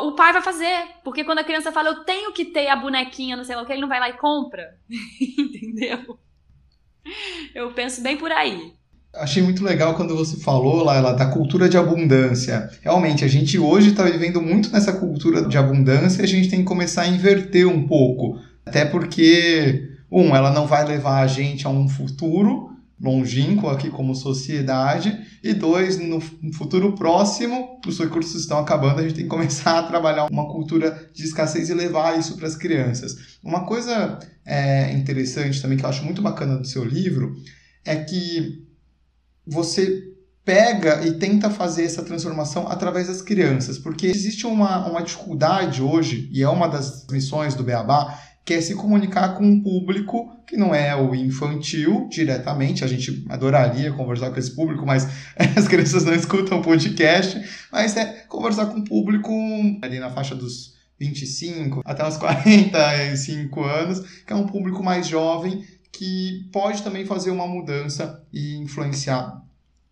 o 0.00 0.12
pai 0.12 0.32
vai 0.32 0.40
fazer. 0.40 0.88
Porque 1.02 1.24
quando 1.24 1.40
a 1.40 1.44
criança 1.44 1.72
fala, 1.72 1.90
eu 1.90 2.04
tenho 2.04 2.32
que 2.32 2.46
ter 2.46 2.68
a 2.68 2.76
bonequinha, 2.76 3.36
não 3.36 3.44
sei 3.44 3.54
lá 3.54 3.62
o 3.62 3.66
que, 3.66 3.72
ele 3.72 3.82
não 3.82 3.88
vai 3.88 4.00
lá 4.00 4.08
e 4.08 4.16
compra. 4.16 4.78
Entendeu? 5.38 6.18
Eu 7.54 7.72
penso 7.74 8.02
bem 8.02 8.16
por 8.16 8.32
aí. 8.32 8.72
Achei 9.16 9.42
muito 9.42 9.62
legal 9.64 9.94
quando 9.94 10.16
você 10.16 10.36
falou, 10.36 10.82
lá 10.82 11.12
da 11.12 11.26
cultura 11.26 11.68
de 11.68 11.76
abundância. 11.76 12.68
Realmente, 12.82 13.24
a 13.24 13.28
gente 13.28 13.58
hoje 13.58 13.90
está 13.90 14.04
vivendo 14.04 14.42
muito 14.42 14.70
nessa 14.70 14.92
cultura 14.92 15.46
de 15.48 15.56
abundância 15.56 16.22
e 16.22 16.24
a 16.24 16.28
gente 16.28 16.48
tem 16.48 16.60
que 16.60 16.64
começar 16.64 17.02
a 17.02 17.08
inverter 17.08 17.68
um 17.68 17.86
pouco. 17.86 18.38
Até 18.66 18.84
porque, 18.84 19.88
um, 20.10 20.34
ela 20.34 20.50
não 20.50 20.66
vai 20.66 20.84
levar 20.84 21.20
a 21.20 21.26
gente 21.26 21.66
a 21.66 21.70
um 21.70 21.88
futuro 21.88 22.74
longínquo 23.00 23.68
aqui 23.68 23.90
como 23.90 24.14
sociedade, 24.14 25.18
e 25.42 25.52
dois, 25.52 25.98
no 25.98 26.20
futuro 26.52 26.94
próximo, 26.94 27.78
os 27.86 27.98
recursos 27.98 28.40
estão 28.40 28.58
acabando, 28.58 29.00
a 29.00 29.02
gente 29.02 29.14
tem 29.14 29.24
que 29.24 29.30
começar 29.30 29.78
a 29.78 29.82
trabalhar 29.82 30.26
uma 30.30 30.50
cultura 30.50 31.08
de 31.12 31.24
escassez 31.24 31.68
e 31.68 31.74
levar 31.74 32.18
isso 32.18 32.36
para 32.36 32.46
as 32.46 32.56
crianças. 32.56 33.38
Uma 33.42 33.66
coisa 33.66 34.18
é, 34.46 34.92
interessante 34.92 35.60
também, 35.60 35.76
que 35.76 35.84
eu 35.84 35.88
acho 35.88 36.04
muito 36.04 36.22
bacana 36.22 36.56
do 36.56 36.66
seu 36.66 36.84
livro, 36.84 37.36
é 37.84 37.96
que 37.96 38.64
você 39.46 40.14
pega 40.44 41.06
e 41.06 41.18
tenta 41.18 41.48
fazer 41.48 41.84
essa 41.84 42.02
transformação 42.02 42.68
através 42.68 43.06
das 43.06 43.22
crianças, 43.22 43.78
porque 43.78 44.06
existe 44.06 44.46
uma, 44.46 44.86
uma 44.88 45.02
dificuldade 45.02 45.82
hoje, 45.82 46.28
e 46.30 46.42
é 46.42 46.48
uma 46.48 46.68
das 46.68 47.06
missões 47.10 47.54
do 47.54 47.64
Beabá, 47.64 48.18
que 48.44 48.52
é 48.52 48.60
se 48.60 48.74
comunicar 48.74 49.36
com 49.36 49.44
um 49.44 49.62
público 49.62 50.30
que 50.46 50.54
não 50.56 50.74
é 50.74 50.94
o 50.94 51.14
infantil 51.14 52.06
diretamente. 52.10 52.84
A 52.84 52.86
gente 52.86 53.24
adoraria 53.30 53.90
conversar 53.92 54.30
com 54.30 54.38
esse 54.38 54.54
público, 54.54 54.84
mas 54.84 55.08
as 55.56 55.66
crianças 55.66 56.04
não 56.04 56.14
escutam 56.14 56.60
podcast. 56.60 57.40
Mas 57.72 57.96
é 57.96 58.04
conversar 58.28 58.66
com 58.66 58.78
um 58.78 58.84
público 58.84 59.32
ali 59.80 59.98
na 59.98 60.10
faixa 60.10 60.34
dos 60.34 60.74
25 61.00 61.80
até 61.84 62.06
os 62.06 62.18
45 62.18 63.64
anos, 63.64 64.00
que 64.26 64.32
é 64.32 64.36
um 64.36 64.46
público 64.46 64.82
mais 64.82 65.06
jovem 65.06 65.64
que 65.96 66.48
pode 66.52 66.82
também 66.82 67.06
fazer 67.06 67.30
uma 67.30 67.46
mudança 67.46 68.22
e 68.32 68.56
influenciar 68.56 69.42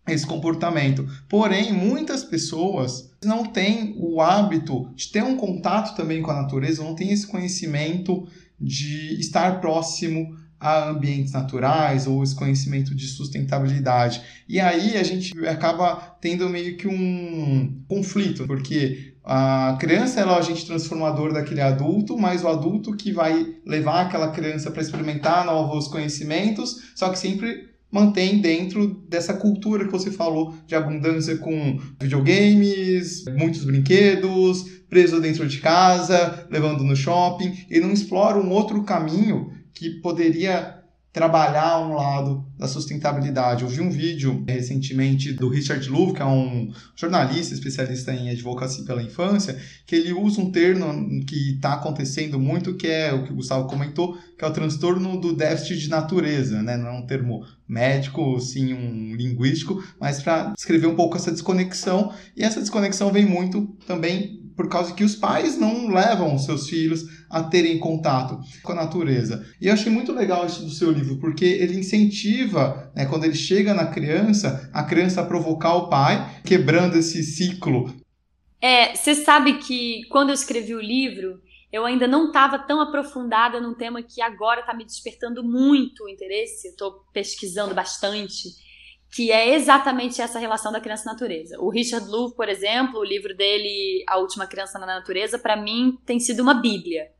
esse 0.07 0.27
comportamento. 0.27 1.07
Porém, 1.29 1.71
muitas 1.71 2.23
pessoas 2.23 3.09
não 3.23 3.45
têm 3.45 3.95
o 3.97 4.19
hábito 4.19 4.91
de 4.95 5.09
ter 5.09 5.23
um 5.23 5.37
contato 5.37 5.95
também 5.95 6.21
com 6.21 6.29
a 6.29 6.41
natureza, 6.41 6.83
não 6.83 6.93
têm 6.93 7.11
esse 7.11 7.25
conhecimento 7.25 8.27
de 8.59 9.17
estar 9.19 9.61
próximo 9.61 10.37
a 10.59 10.89
ambientes 10.89 11.31
naturais 11.31 12.05
ou 12.05 12.23
esse 12.23 12.35
conhecimento 12.35 12.93
de 12.93 13.07
sustentabilidade. 13.07 14.21
E 14.47 14.59
aí 14.59 14.97
a 14.97 15.03
gente 15.03 15.33
acaba 15.47 16.17
tendo 16.21 16.49
meio 16.49 16.77
que 16.77 16.87
um 16.87 17.81
conflito, 17.87 18.45
porque 18.45 19.12
a 19.23 19.77
criança 19.79 20.19
é 20.19 20.25
o 20.25 20.35
agente 20.35 20.65
transformador 20.65 21.31
daquele 21.31 21.61
adulto, 21.61 22.17
mas 22.17 22.43
o 22.43 22.47
adulto 22.49 22.95
que 22.95 23.11
vai 23.11 23.55
levar 23.65 24.01
aquela 24.01 24.31
criança 24.31 24.69
para 24.69 24.81
experimentar 24.81 25.45
novos 25.45 25.87
conhecimentos, 25.87 26.91
só 26.93 27.09
que 27.09 27.17
sempre 27.17 27.69
mantém 27.89 28.39
dentro 28.39 28.87
dessa 29.07 29.35
cultura 29.35 29.85
que 29.85 29.91
você 29.91 30.11
falou 30.11 30.53
de 30.65 30.75
abundância 30.75 31.37
com 31.37 31.79
videogames, 32.01 33.23
muitos 33.37 33.63
brinquedos, 33.63 34.65
preso 34.89 35.21
dentro 35.21 35.47
de 35.47 35.59
casa, 35.59 36.45
levando 36.49 36.83
no 36.83 36.95
shopping, 36.95 37.65
e 37.69 37.79
não 37.79 37.93
explora 37.93 38.37
um 38.37 38.49
outro 38.49 38.83
caminho 38.83 39.51
que 39.73 40.01
poderia 40.01 40.82
trabalhar 41.13 41.79
um 41.79 41.93
lado 41.93 42.43
da 42.57 42.67
sustentabilidade. 42.67 43.61
Eu 43.61 43.69
vi 43.69 43.81
um 43.81 43.89
vídeo 43.91 44.43
recentemente 44.47 45.31
do 45.31 45.47
Richard 45.47 45.87
Louv, 45.87 46.13
que 46.15 46.23
é 46.23 46.25
um 46.25 46.73
jornalista 46.95 47.53
especialista 47.53 48.11
em 48.11 48.31
advocacia 48.31 48.83
pela 48.83 49.03
infância, 49.03 49.55
que 49.85 49.95
ele 49.95 50.11
usa 50.11 50.41
um 50.41 50.51
termo 50.51 51.23
que 51.25 51.53
está 51.53 51.73
acontecendo 51.73 52.39
muito, 52.39 52.73
que 52.73 52.87
é 52.87 53.13
o 53.13 53.23
que 53.23 53.31
o 53.31 53.35
Gustavo 53.35 53.67
comentou, 53.67 54.17
que 54.35 54.43
é 54.43 54.47
o 54.47 54.53
transtorno 54.53 55.21
do 55.21 55.35
déficit 55.35 55.77
de 55.77 55.89
natureza, 55.89 56.63
né? 56.63 56.75
Não 56.77 56.87
é 56.87 56.91
um 56.93 57.05
termo 57.05 57.45
médico, 57.67 58.39
sim 58.39 58.73
um 58.73 59.15
linguístico, 59.15 59.83
mas 59.99 60.19
para 60.19 60.51
descrever 60.53 60.87
um 60.87 60.95
pouco 60.95 61.15
essa 61.15 61.31
desconexão. 61.31 62.11
E 62.35 62.43
essa 62.43 62.59
desconexão 62.59 63.11
vem 63.11 63.25
muito 63.25 63.67
também 63.85 64.41
por 64.55 64.69
causa 64.69 64.93
que 64.93 65.03
os 65.03 65.15
pais 65.15 65.57
não 65.57 65.87
levam 65.87 66.35
os 66.35 66.45
seus 66.45 66.67
filhos 66.67 67.22
a 67.33 67.43
terem 67.43 67.79
contato 67.79 68.39
com 68.61 68.71
a 68.71 68.75
natureza. 68.75 69.43
E 69.59 69.67
eu 69.67 69.73
achei 69.73 69.91
muito 69.91 70.11
legal 70.11 70.45
isso 70.45 70.63
do 70.63 70.69
seu 70.69 70.91
livro, 70.91 71.17
porque 71.19 71.43
ele 71.43 71.79
incentiva, 71.79 72.91
né, 72.95 73.05
quando 73.07 73.25
ele 73.25 73.35
chega 73.35 73.73
na 73.73 73.87
criança, 73.87 74.69
a 74.71 74.83
criança 74.83 75.21
a 75.21 75.25
provocar 75.25 75.73
o 75.73 75.89
pai, 75.89 76.41
quebrando 76.45 76.95
esse 76.95 77.23
ciclo. 77.23 77.91
É, 78.61 78.95
você 78.95 79.15
sabe 79.15 79.57
que 79.57 80.07
quando 80.09 80.29
eu 80.29 80.35
escrevi 80.35 80.75
o 80.75 80.79
livro, 80.79 81.41
eu 81.71 81.85
ainda 81.85 82.07
não 82.07 82.27
estava 82.27 82.59
tão 82.59 82.79
aprofundada 82.79 83.59
num 83.59 83.73
tema 83.73 84.03
que 84.03 84.21
agora 84.21 84.59
está 84.59 84.75
me 84.75 84.85
despertando 84.85 85.43
muito 85.43 86.07
interesse. 86.07 86.67
Estou 86.67 87.03
pesquisando 87.11 87.73
bastante 87.73 88.49
que 89.13 89.31
é 89.31 89.53
exatamente 89.53 90.21
essa 90.21 90.39
relação 90.39 90.71
da 90.71 90.81
criança 90.81 91.03
e 91.03 91.05
natureza. 91.05 91.59
O 91.59 91.69
Richard 91.69 92.07
Louv, 92.07 92.35
por 92.35 92.49
exemplo, 92.49 92.99
o 92.99 93.03
livro 93.03 93.35
dele, 93.35 94.03
A 94.07 94.17
Última 94.17 94.47
Criança 94.47 94.79
na 94.79 94.87
Natureza, 94.87 95.37
para 95.37 95.55
mim 95.55 95.99
tem 96.03 96.19
sido 96.19 96.41
uma 96.41 96.55
bíblia. 96.55 97.11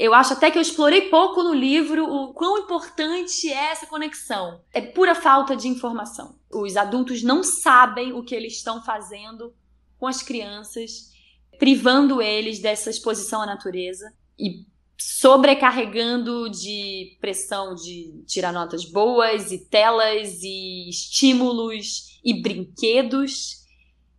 Eu 0.00 0.14
acho 0.14 0.32
até 0.32 0.50
que 0.50 0.56
eu 0.56 0.62
explorei 0.62 1.10
pouco 1.10 1.42
no 1.42 1.52
livro 1.52 2.10
o 2.10 2.32
quão 2.32 2.56
importante 2.56 3.52
é 3.52 3.70
essa 3.70 3.86
conexão. 3.86 4.62
É 4.72 4.80
pura 4.80 5.14
falta 5.14 5.54
de 5.54 5.68
informação. 5.68 6.38
Os 6.50 6.74
adultos 6.74 7.22
não 7.22 7.42
sabem 7.42 8.14
o 8.14 8.22
que 8.22 8.34
eles 8.34 8.54
estão 8.54 8.82
fazendo 8.82 9.52
com 9.98 10.06
as 10.06 10.22
crianças, 10.22 11.10
privando 11.58 12.22
eles 12.22 12.60
dessa 12.60 12.88
exposição 12.88 13.42
à 13.42 13.46
natureza 13.46 14.10
e 14.38 14.64
sobrecarregando 14.96 16.48
de 16.48 17.18
pressão 17.20 17.74
de 17.74 18.24
tirar 18.26 18.54
notas 18.54 18.86
boas 18.86 19.52
e 19.52 19.58
telas 19.58 20.42
e 20.42 20.88
estímulos 20.88 22.18
e 22.24 22.40
brinquedos. 22.40 23.66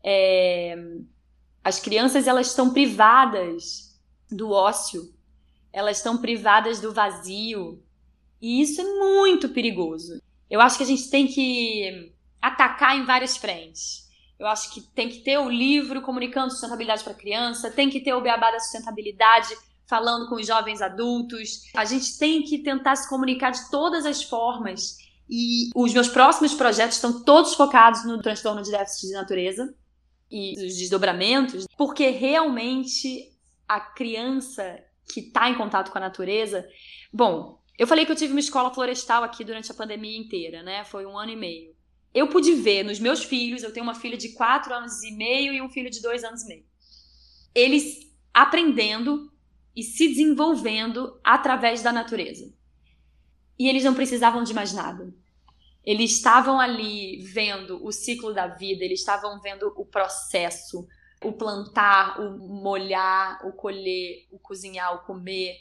É... 0.04 0.76
As 1.64 1.80
crianças 1.80 2.28
elas 2.28 2.50
estão 2.50 2.72
privadas 2.72 4.00
do 4.30 4.52
ócio, 4.52 5.12
elas 5.74 5.98
estão 5.98 6.18
privadas 6.18 6.80
do 6.80 6.94
vazio 6.94 7.82
e 8.42 8.62
isso 8.62 8.82
é 8.82 8.84
muito 8.84 9.50
perigoso. 9.50 10.22
Eu 10.50 10.60
acho 10.60 10.78
que 10.78 10.84
a 10.84 10.88
gente 10.88 11.10
tem 11.10 11.28
que 11.28 12.12
atacar 12.42 12.98
em 12.98 13.06
várias 13.06 13.38
frentes. 13.38 14.10
Eu 14.40 14.48
acho 14.48 14.74
que 14.74 14.82
tem 14.82 15.08
que 15.08 15.20
ter 15.20 15.38
o 15.38 15.50
livro 15.50 16.02
comunicando 16.02 16.50
sustentabilidade 16.50 17.04
para 17.04 17.14
a 17.14 17.16
criança, 17.16 17.70
tem 17.70 17.90
que 17.90 18.00
ter 18.00 18.14
o 18.14 18.22
beabá 18.22 18.50
da 18.52 18.60
sustentabilidade 18.60 19.56
falando 19.88 20.28
com 20.28 20.36
os 20.36 20.48
jovens 20.48 20.82
adultos. 20.82 21.62
A 21.76 21.86
gente 21.86 22.18
tem 22.18 22.42
que 22.42 22.58
tentar 22.58 22.96
se 22.96 23.08
comunicar 23.08 23.52
de 23.52 23.70
todas 23.70 24.06
as 24.06 24.24
formas. 24.24 24.98
E 25.30 25.70
os 25.76 25.94
meus 25.94 26.08
próximos 26.08 26.54
projetos 26.54 26.96
estão 26.96 27.24
todos 27.24 27.54
focados 27.54 28.04
no 28.04 28.20
transtorno 28.20 28.64
de 28.64 28.72
déficit 28.72 29.08
de 29.08 29.14
natureza 29.14 29.74
e 30.30 30.54
os 30.66 30.76
desdobramentos, 30.76 31.68
porque 31.78 32.10
realmente 32.10 33.32
a 33.68 33.80
criança 33.80 34.80
que 35.12 35.20
está 35.20 35.50
em 35.50 35.56
contato 35.56 35.92
com 35.92 35.98
a 35.98 36.02
natureza. 36.02 36.68
Bom, 37.12 37.62
eu 37.78 37.88
falei 37.88 38.06
que 38.06 38.12
eu 38.12 38.16
tive 38.16 38.34
uma 38.34 38.40
escola 38.40 38.74
florestal 38.74 39.24
aqui 39.24 39.44
durante 39.44 39.72
a 39.72 39.76
pandemia 39.76 40.18
inteira, 40.18 40.62
né? 40.64 40.84
Foi 40.84 41.06
um 41.06 41.18
ano 41.18 41.32
e 41.32 41.36
meio. 41.36 41.76
Eu 42.14 42.28
pude 42.28 42.54
ver 42.54 42.84
nos 42.84 43.00
meus 43.00 43.24
filhos, 43.24 43.64
eu 43.64 43.72
tenho 43.72 43.86
uma 43.86 43.96
filha 43.96 44.18
de 44.18 44.30
4 44.30 44.74
anos 44.74 45.02
e 45.04 45.12
meio 45.12 45.54
e 45.54 45.62
um 45.62 45.70
filho 45.70 45.90
de 45.90 46.02
2 46.02 46.24
anos 46.24 46.44
e 46.44 46.48
meio. 46.48 46.66
Eles 47.56 48.12
aprendendo 48.34 49.32
e 49.76 49.84
se 49.84 50.10
desenvolvendo 50.10 51.20
através 51.24 51.82
da 51.82 51.92
natureza. 51.92 52.54
E 53.58 53.70
eles 53.70 53.84
não 53.84 53.94
precisavam 53.94 54.44
de 54.44 54.54
mais 54.54 54.74
nada. 54.74 55.14
Eles 55.84 56.12
estavam 56.12 56.60
ali 56.60 57.22
vendo 57.24 57.84
o 57.84 57.92
ciclo 57.92 58.34
da 58.34 58.48
vida, 58.48 58.84
eles 58.84 59.00
estavam 59.00 59.40
vendo 59.42 59.74
o 59.76 59.86
processo, 59.86 60.88
o 61.24 61.34
plantar, 61.34 62.20
o 62.20 62.38
molhar, 62.38 63.46
o 63.46 63.54
colher, 63.54 64.28
o 64.32 64.40
cozinhar, 64.40 64.96
o 64.96 65.06
comer, 65.06 65.56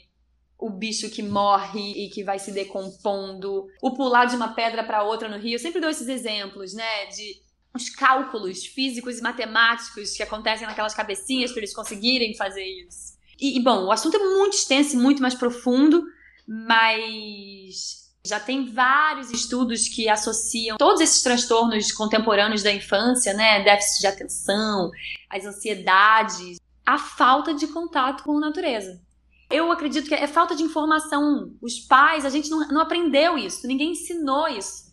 o 0.57 0.69
bicho 0.69 1.09
que 1.09 1.23
morre 1.23 2.05
e 2.05 2.09
que 2.09 2.23
vai 2.23 2.39
se 2.39 2.51
decompondo, 2.51 3.67
o 3.81 3.91
pular 3.91 4.25
de 4.25 4.35
uma 4.35 4.53
pedra 4.53 4.83
para 4.83 5.03
outra 5.03 5.29
no 5.29 5.37
rio. 5.37 5.55
Eu 5.55 5.59
sempre 5.59 5.81
dou 5.81 5.89
esses 5.89 6.07
exemplos, 6.07 6.73
né, 6.73 7.05
de 7.07 7.41
os 7.73 7.89
cálculos 7.89 8.65
físicos 8.65 9.19
e 9.19 9.21
matemáticos 9.21 10.11
que 10.15 10.23
acontecem 10.23 10.67
naquelas 10.67 10.93
cabecinhas 10.93 11.51
para 11.51 11.61
eles 11.61 11.73
conseguirem 11.73 12.35
fazer 12.35 12.65
isso. 12.65 13.17
E, 13.39 13.59
bom, 13.59 13.85
o 13.85 13.91
assunto 13.91 14.17
é 14.17 14.19
muito 14.37 14.55
extenso 14.55 14.95
e 14.95 14.99
muito 14.99 15.21
mais 15.21 15.33
profundo, 15.33 16.03
mas 16.47 18.00
já 18.25 18.39
tem 18.39 18.71
vários 18.71 19.31
estudos 19.31 19.87
que 19.87 20.07
associam 20.07 20.77
todos 20.77 21.01
esses 21.01 21.21
transtornos 21.21 21.91
contemporâneos 21.91 22.61
da 22.61 22.71
infância, 22.71 23.33
né? 23.33 23.63
Déficit 23.63 24.01
de 24.01 24.07
atenção, 24.07 24.91
as 25.29 25.45
ansiedades, 25.45 26.59
à 26.85 26.97
falta 26.97 27.53
de 27.53 27.67
contato 27.67 28.23
com 28.23 28.37
a 28.37 28.39
natureza. 28.39 29.01
Eu 29.49 29.71
acredito 29.71 30.07
que 30.07 30.13
é 30.13 30.27
falta 30.27 30.55
de 30.55 30.63
informação. 30.63 31.53
Os 31.61 31.79
pais, 31.79 32.25
a 32.25 32.29
gente 32.29 32.49
não, 32.49 32.67
não 32.69 32.81
aprendeu 32.81 33.37
isso, 33.37 33.67
ninguém 33.67 33.91
ensinou 33.91 34.47
isso. 34.47 34.91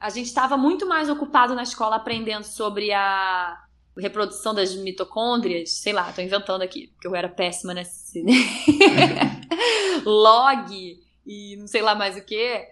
A 0.00 0.10
gente 0.10 0.26
estava 0.26 0.56
muito 0.56 0.86
mais 0.86 1.10
ocupado 1.10 1.54
na 1.54 1.62
escola 1.62 1.96
aprendendo 1.96 2.44
sobre 2.44 2.92
a 2.92 3.64
reprodução 3.96 4.54
das 4.54 4.74
mitocôndrias, 4.76 5.72
sei 5.80 5.92
lá, 5.92 6.12
tô 6.12 6.22
inventando 6.22 6.62
aqui, 6.62 6.88
porque 6.88 7.08
eu 7.08 7.16
era 7.16 7.28
péssima 7.28 7.74
nesse. 7.74 8.24
log 10.04 11.00
e 11.28 11.56
não 11.58 11.66
sei 11.66 11.82
lá 11.82 11.94
mais 11.94 12.16
o 12.16 12.24
que, 12.24 12.66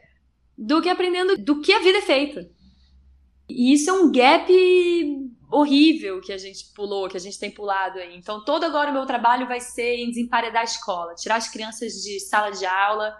do 0.56 0.80
que 0.80 0.88
aprendendo 0.88 1.36
do 1.36 1.60
que 1.60 1.74
a 1.74 1.80
vida 1.80 1.98
é 1.98 2.02
feita. 2.02 2.48
E 3.46 3.74
isso 3.74 3.90
é 3.90 3.92
um 3.92 4.10
gap 4.10 4.50
horrível 5.52 6.20
que 6.22 6.32
a 6.32 6.38
gente 6.38 6.72
pulou, 6.74 7.08
que 7.08 7.18
a 7.18 7.20
gente 7.20 7.38
tem 7.38 7.50
pulado 7.50 7.98
aí. 7.98 8.16
Então, 8.16 8.42
todo 8.42 8.64
agora 8.64 8.90
o 8.90 8.94
meu 8.94 9.04
trabalho 9.04 9.46
vai 9.46 9.60
ser 9.60 9.96
em 9.96 10.08
desemparedar 10.08 10.62
a 10.62 10.64
escola, 10.64 11.14
tirar 11.14 11.36
as 11.36 11.48
crianças 11.48 11.92
de 12.02 12.18
sala 12.18 12.50
de 12.50 12.64
aula 12.64 13.14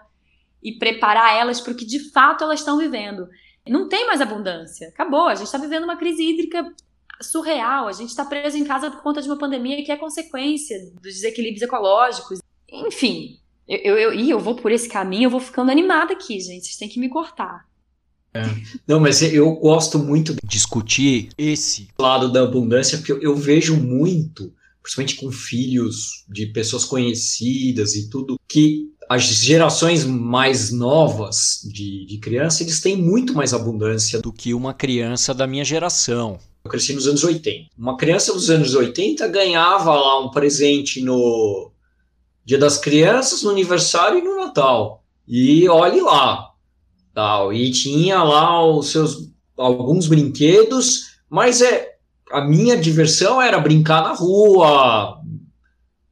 e 0.61 0.73
preparar 0.73 1.37
elas 1.37 1.61
para 1.61 1.71
o 1.71 1.75
que 1.75 1.85
de 1.85 2.11
fato 2.11 2.43
elas 2.43 2.59
estão 2.59 2.77
vivendo. 2.77 3.29
Não 3.67 3.87
tem 3.87 4.07
mais 4.07 4.19
abundância. 4.19 4.87
Acabou. 4.89 5.27
A 5.27 5.35
gente 5.35 5.45
está 5.45 5.59
vivendo 5.59 5.83
uma 5.83 5.97
crise 5.97 6.23
hídrica 6.23 6.73
surreal. 7.21 7.87
A 7.87 7.93
gente 7.93 8.09
está 8.09 8.25
preso 8.25 8.57
em 8.57 8.65
casa 8.65 8.89
por 8.89 9.03
conta 9.03 9.21
de 9.21 9.29
uma 9.29 9.37
pandemia 9.37 9.83
que 9.85 9.91
é 9.91 9.97
consequência 9.97 10.79
dos 10.95 11.13
desequilíbrios 11.13 11.61
ecológicos. 11.61 12.39
Enfim, 12.67 13.39
eu, 13.67 13.97
eu, 13.97 14.13
eu, 14.13 14.29
eu 14.29 14.39
vou 14.39 14.55
por 14.55 14.71
esse 14.71 14.87
caminho, 14.87 15.25
eu 15.25 15.29
vou 15.29 15.39
ficando 15.39 15.71
animada 15.71 16.13
aqui, 16.13 16.39
gente. 16.39 16.65
Vocês 16.65 16.77
têm 16.77 16.89
que 16.89 16.99
me 16.99 17.09
cortar. 17.09 17.65
É. 18.33 18.43
Não, 18.87 18.99
mas 18.99 19.21
eu 19.21 19.51
gosto 19.55 19.97
muito 19.97 20.33
de 20.33 20.39
discutir 20.43 21.29
esse 21.37 21.87
lado 21.99 22.31
da 22.31 22.43
abundância, 22.43 22.97
porque 22.97 23.11
eu, 23.11 23.21
eu 23.21 23.35
vejo 23.35 23.75
muito, 23.75 24.53
principalmente 24.81 25.15
com 25.15 25.31
filhos 25.31 26.23
de 26.29 26.45
pessoas 26.47 26.85
conhecidas 26.85 27.95
e 27.95 28.09
tudo, 28.09 28.39
que 28.47 28.91
as 29.09 29.23
gerações 29.23 30.03
mais 30.03 30.71
novas 30.71 31.61
de, 31.63 32.05
de 32.05 32.17
criança, 32.17 32.63
eles 32.63 32.81
têm 32.81 32.97
muito 32.97 33.33
mais 33.33 33.53
abundância 33.53 34.21
do 34.21 34.33
que 34.33 34.53
uma 34.53 34.73
criança 34.73 35.33
da 35.33 35.47
minha 35.47 35.63
geração. 35.63 36.37
Eu 36.65 36.71
cresci 36.71 36.93
nos 36.93 37.07
anos 37.07 37.23
80. 37.23 37.69
Uma 37.77 37.95
criança 37.95 38.33
dos 38.33 38.49
anos 38.49 38.75
80 38.75 39.25
ganhava 39.29 39.95
lá 39.95 40.19
um 40.19 40.29
presente 40.29 41.01
no 41.01 41.71
Dia 42.47 42.57
das 42.57 42.77
Crianças, 42.77 43.43
no 43.43 43.49
aniversário 43.49 44.19
e 44.19 44.21
no 44.21 44.37
Natal. 44.37 45.03
E 45.27 45.67
olhe 45.67 45.99
lá. 45.99 46.51
Tal. 47.13 47.51
E 47.51 47.69
tinha 47.71 48.23
lá 48.23 48.65
os 48.65 48.89
seus 48.89 49.29
alguns 49.57 50.07
brinquedos, 50.07 51.17
mas 51.29 51.61
é 51.61 51.97
a 52.31 52.39
minha 52.39 52.77
diversão 52.77 53.41
era 53.41 53.59
brincar 53.59 54.01
na 54.01 54.13
rua, 54.13 55.19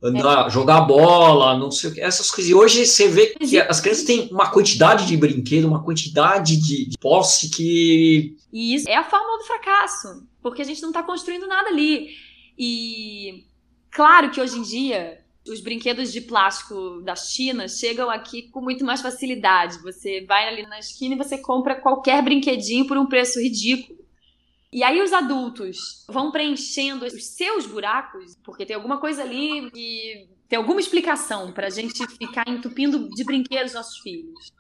andar, 0.01 0.47
é. 0.47 0.49
jogar 0.49 0.81
bola, 0.81 1.57
não 1.57 1.71
sei 1.71 1.89
o 1.89 1.93
que, 1.93 2.01
essas 2.01 2.29
coisas. 2.29 2.51
E 2.51 2.53
hoje 2.53 2.85
você 2.85 3.07
vê 3.07 3.27
que 3.27 3.57
as 3.59 3.79
crianças 3.79 4.03
têm 4.03 4.27
uma 4.29 4.51
quantidade 4.51 5.05
de 5.05 5.15
brinquedo, 5.15 5.65
uma 5.65 5.83
quantidade 5.83 6.57
de, 6.57 6.89
de 6.89 6.97
posse 6.97 7.49
que. 7.49 8.35
E 8.51 8.75
isso 8.75 8.89
é 8.89 8.95
a 8.97 9.03
fórmula 9.03 9.37
do 9.37 9.45
fracasso 9.45 10.25
porque 10.45 10.61
a 10.61 10.65
gente 10.65 10.81
não 10.83 10.89
está 10.89 11.01
construindo 11.01 11.47
nada 11.47 11.69
ali. 11.69 12.09
E 12.55 13.45
claro 13.89 14.29
que 14.29 14.39
hoje 14.39 14.59
em 14.59 14.61
dia 14.61 15.24
os 15.47 15.61
brinquedos 15.61 16.11
de 16.11 16.21
plástico 16.21 17.01
da 17.01 17.15
China 17.15 17.67
chegam 17.67 18.09
aqui 18.09 18.49
com 18.49 18.61
muito 18.61 18.83
mais 18.83 19.01
facilidade. 19.01 19.81
Você 19.83 20.25
vai 20.25 20.47
ali 20.47 20.63
na 20.63 20.79
esquina 20.79 21.15
e 21.15 21.17
você 21.17 21.37
compra 21.37 21.75
qualquer 21.75 22.23
brinquedinho 22.23 22.87
por 22.87 22.97
um 22.97 23.05
preço 23.05 23.39
ridículo. 23.39 24.05
E 24.71 24.83
aí 24.83 25.01
os 25.01 25.13
adultos 25.13 26.05
vão 26.09 26.31
preenchendo 26.31 27.05
os 27.05 27.27
seus 27.27 27.65
buracos, 27.65 28.35
porque 28.43 28.65
tem 28.65 28.75
alguma 28.75 28.99
coisa 28.99 29.21
ali 29.21 29.71
que 29.71 30.27
ter 30.49 30.57
alguma 30.57 30.79
explicação 30.79 31.51
para 31.51 31.67
a 31.67 31.69
gente 31.69 32.05
ficar 32.17 32.43
entupindo 32.47 33.07
de 33.09 33.23
brinquedos 33.23 33.73
nossos 33.73 33.99
filhos. 33.99 34.51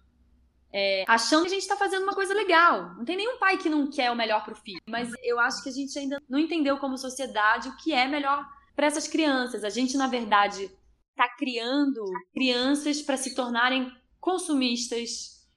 É, 0.71 1.05
achando 1.07 1.43
que 1.43 1.47
a 1.47 1.51
gente 1.51 1.61
está 1.61 1.75
fazendo 1.75 2.03
uma 2.03 2.13
coisa 2.13 2.33
legal. 2.33 2.95
Não 2.95 3.05
tem 3.05 3.15
nenhum 3.15 3.37
pai 3.37 3.57
que 3.57 3.69
não 3.69 3.89
quer 3.89 4.11
o 4.11 4.15
melhor 4.15 4.43
para 4.43 4.53
o 4.53 4.57
filho. 4.57 4.81
Mas 4.89 5.09
eu 5.23 5.39
acho 5.39 5.63
que 5.63 5.69
a 5.69 5.71
gente 5.71 5.97
ainda 5.97 6.21
não 6.29 6.37
entendeu 6.37 6.77
como 6.77 6.97
sociedade 6.97 7.69
o 7.69 7.77
que 7.77 7.93
é 7.93 8.07
melhor 8.07 8.45
para 8.75 8.87
essas 8.87 9.07
crianças. 9.07 9.63
A 9.63 9.69
gente, 9.69 9.95
na 9.97 10.07
verdade, 10.07 10.69
está 11.11 11.27
criando 11.29 12.03
crianças 12.33 13.01
para 13.01 13.17
se 13.17 13.33
tornarem 13.33 13.91
consumistas, 14.19 15.47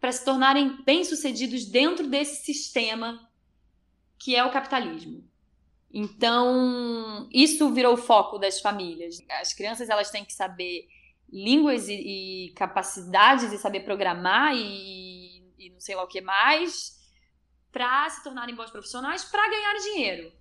para 0.00 0.12
se 0.12 0.24
tornarem 0.24 0.82
bem-sucedidos 0.84 1.66
dentro 1.66 2.06
desse 2.06 2.44
sistema 2.44 3.28
que 4.18 4.34
é 4.34 4.44
o 4.44 4.50
capitalismo. 4.50 5.28
Então, 5.92 7.28
isso 7.32 7.72
virou 7.72 7.94
o 7.94 7.96
foco 7.96 8.38
das 8.38 8.60
famílias. 8.60 9.18
As 9.30 9.52
crianças 9.52 9.88
elas 9.88 10.10
têm 10.10 10.24
que 10.24 10.32
saber 10.32 10.88
línguas 11.30 11.88
e, 11.88 11.94
e 12.48 12.52
capacidades 12.54 13.52
e 13.52 13.58
saber 13.58 13.80
programar 13.80 14.54
e, 14.54 15.42
e, 15.58 15.70
não 15.70 15.80
sei 15.80 15.94
lá 15.94 16.02
o 16.04 16.08
que 16.08 16.20
mais 16.20 17.00
para 17.70 18.08
se 18.08 18.22
tornarem 18.22 18.54
bons 18.54 18.70
profissionais 18.70 19.24
para 19.24 19.48
ganhar 19.48 19.74
dinheiro. 19.74 20.32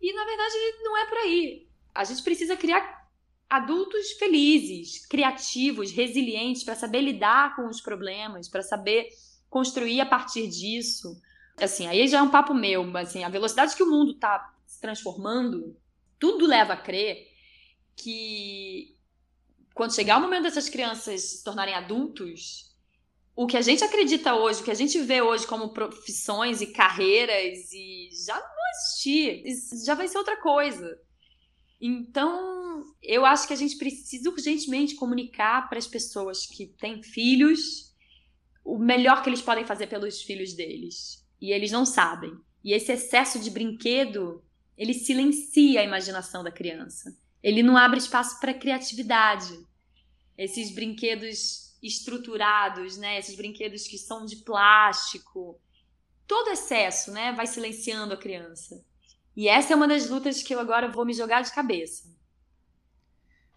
E 0.00 0.12
na 0.12 0.24
verdade 0.24 0.54
não 0.82 0.96
é 0.96 1.06
por 1.06 1.18
aí. 1.18 1.68
A 1.94 2.04
gente 2.04 2.22
precisa 2.22 2.56
criar 2.56 3.08
adultos 3.48 4.12
felizes, 4.12 5.06
criativos, 5.06 5.92
resilientes 5.92 6.64
para 6.64 6.74
saber 6.74 7.00
lidar 7.00 7.54
com 7.54 7.66
os 7.68 7.80
problemas, 7.80 8.48
para 8.48 8.62
saber 8.62 9.08
construir 9.48 10.00
a 10.00 10.06
partir 10.06 10.48
disso. 10.48 11.20
Assim, 11.60 11.86
aí 11.86 12.08
já 12.08 12.18
é 12.18 12.22
um 12.22 12.30
papo 12.30 12.52
meu, 12.52 12.84
mas 12.84 13.10
assim, 13.10 13.22
a 13.22 13.28
velocidade 13.28 13.76
que 13.76 13.82
o 13.82 13.90
mundo 13.90 14.12
está 14.12 14.52
se 14.66 14.80
transformando, 14.80 15.76
tudo 16.18 16.46
leva 16.46 16.72
a 16.72 16.76
crer 16.76 17.28
que 17.94 18.96
quando 19.72 19.94
chegar 19.94 20.18
o 20.18 20.20
momento 20.20 20.44
dessas 20.44 20.68
crianças 20.68 21.20
se 21.22 21.44
tornarem 21.44 21.74
adultos, 21.74 22.73
o 23.36 23.46
que 23.46 23.56
a 23.56 23.62
gente 23.62 23.82
acredita 23.82 24.34
hoje, 24.34 24.60
o 24.60 24.64
que 24.64 24.70
a 24.70 24.74
gente 24.74 25.00
vê 25.00 25.20
hoje 25.20 25.46
como 25.46 25.72
profissões 25.72 26.60
e 26.60 26.68
carreiras, 26.68 27.72
e 27.72 28.08
já 28.26 28.34
não 28.34 28.54
isso 29.44 29.84
já 29.84 29.94
vai 29.94 30.08
ser 30.08 30.18
outra 30.18 30.36
coisa. 30.40 30.98
Então, 31.80 32.84
eu 33.02 33.24
acho 33.26 33.46
que 33.46 33.52
a 33.52 33.56
gente 33.56 33.76
precisa 33.76 34.30
urgentemente 34.30 34.94
comunicar 34.94 35.68
para 35.68 35.78
as 35.78 35.86
pessoas 35.86 36.46
que 36.46 36.66
têm 36.66 37.02
filhos 37.02 37.92
o 38.64 38.78
melhor 38.78 39.22
que 39.22 39.28
eles 39.28 39.42
podem 39.42 39.66
fazer 39.66 39.86
pelos 39.88 40.22
filhos 40.22 40.54
deles. 40.54 41.24
E 41.40 41.52
eles 41.52 41.70
não 41.70 41.84
sabem. 41.84 42.32
E 42.64 42.72
esse 42.72 42.90
excesso 42.92 43.38
de 43.38 43.50
brinquedo, 43.50 44.42
ele 44.76 44.94
silencia 44.94 45.80
a 45.80 45.84
imaginação 45.84 46.42
da 46.42 46.50
criança. 46.50 47.14
Ele 47.42 47.62
não 47.62 47.76
abre 47.76 47.98
espaço 47.98 48.40
para 48.40 48.54
criatividade. 48.54 49.52
Esses 50.38 50.74
brinquedos 50.74 51.63
estruturados, 51.86 52.96
né? 52.96 53.18
Esses 53.18 53.36
brinquedos 53.36 53.86
que 53.86 53.98
são 53.98 54.24
de 54.24 54.36
plástico, 54.36 55.60
todo 56.26 56.50
excesso, 56.50 57.12
né, 57.12 57.32
vai 57.32 57.46
silenciando 57.46 58.14
a 58.14 58.16
criança. 58.16 58.82
E 59.36 59.48
essa 59.48 59.72
é 59.72 59.76
uma 59.76 59.88
das 59.88 60.08
lutas 60.08 60.42
que 60.42 60.54
eu 60.54 60.60
agora 60.60 60.90
vou 60.90 61.04
me 61.04 61.12
jogar 61.12 61.42
de 61.42 61.52
cabeça. 61.52 62.14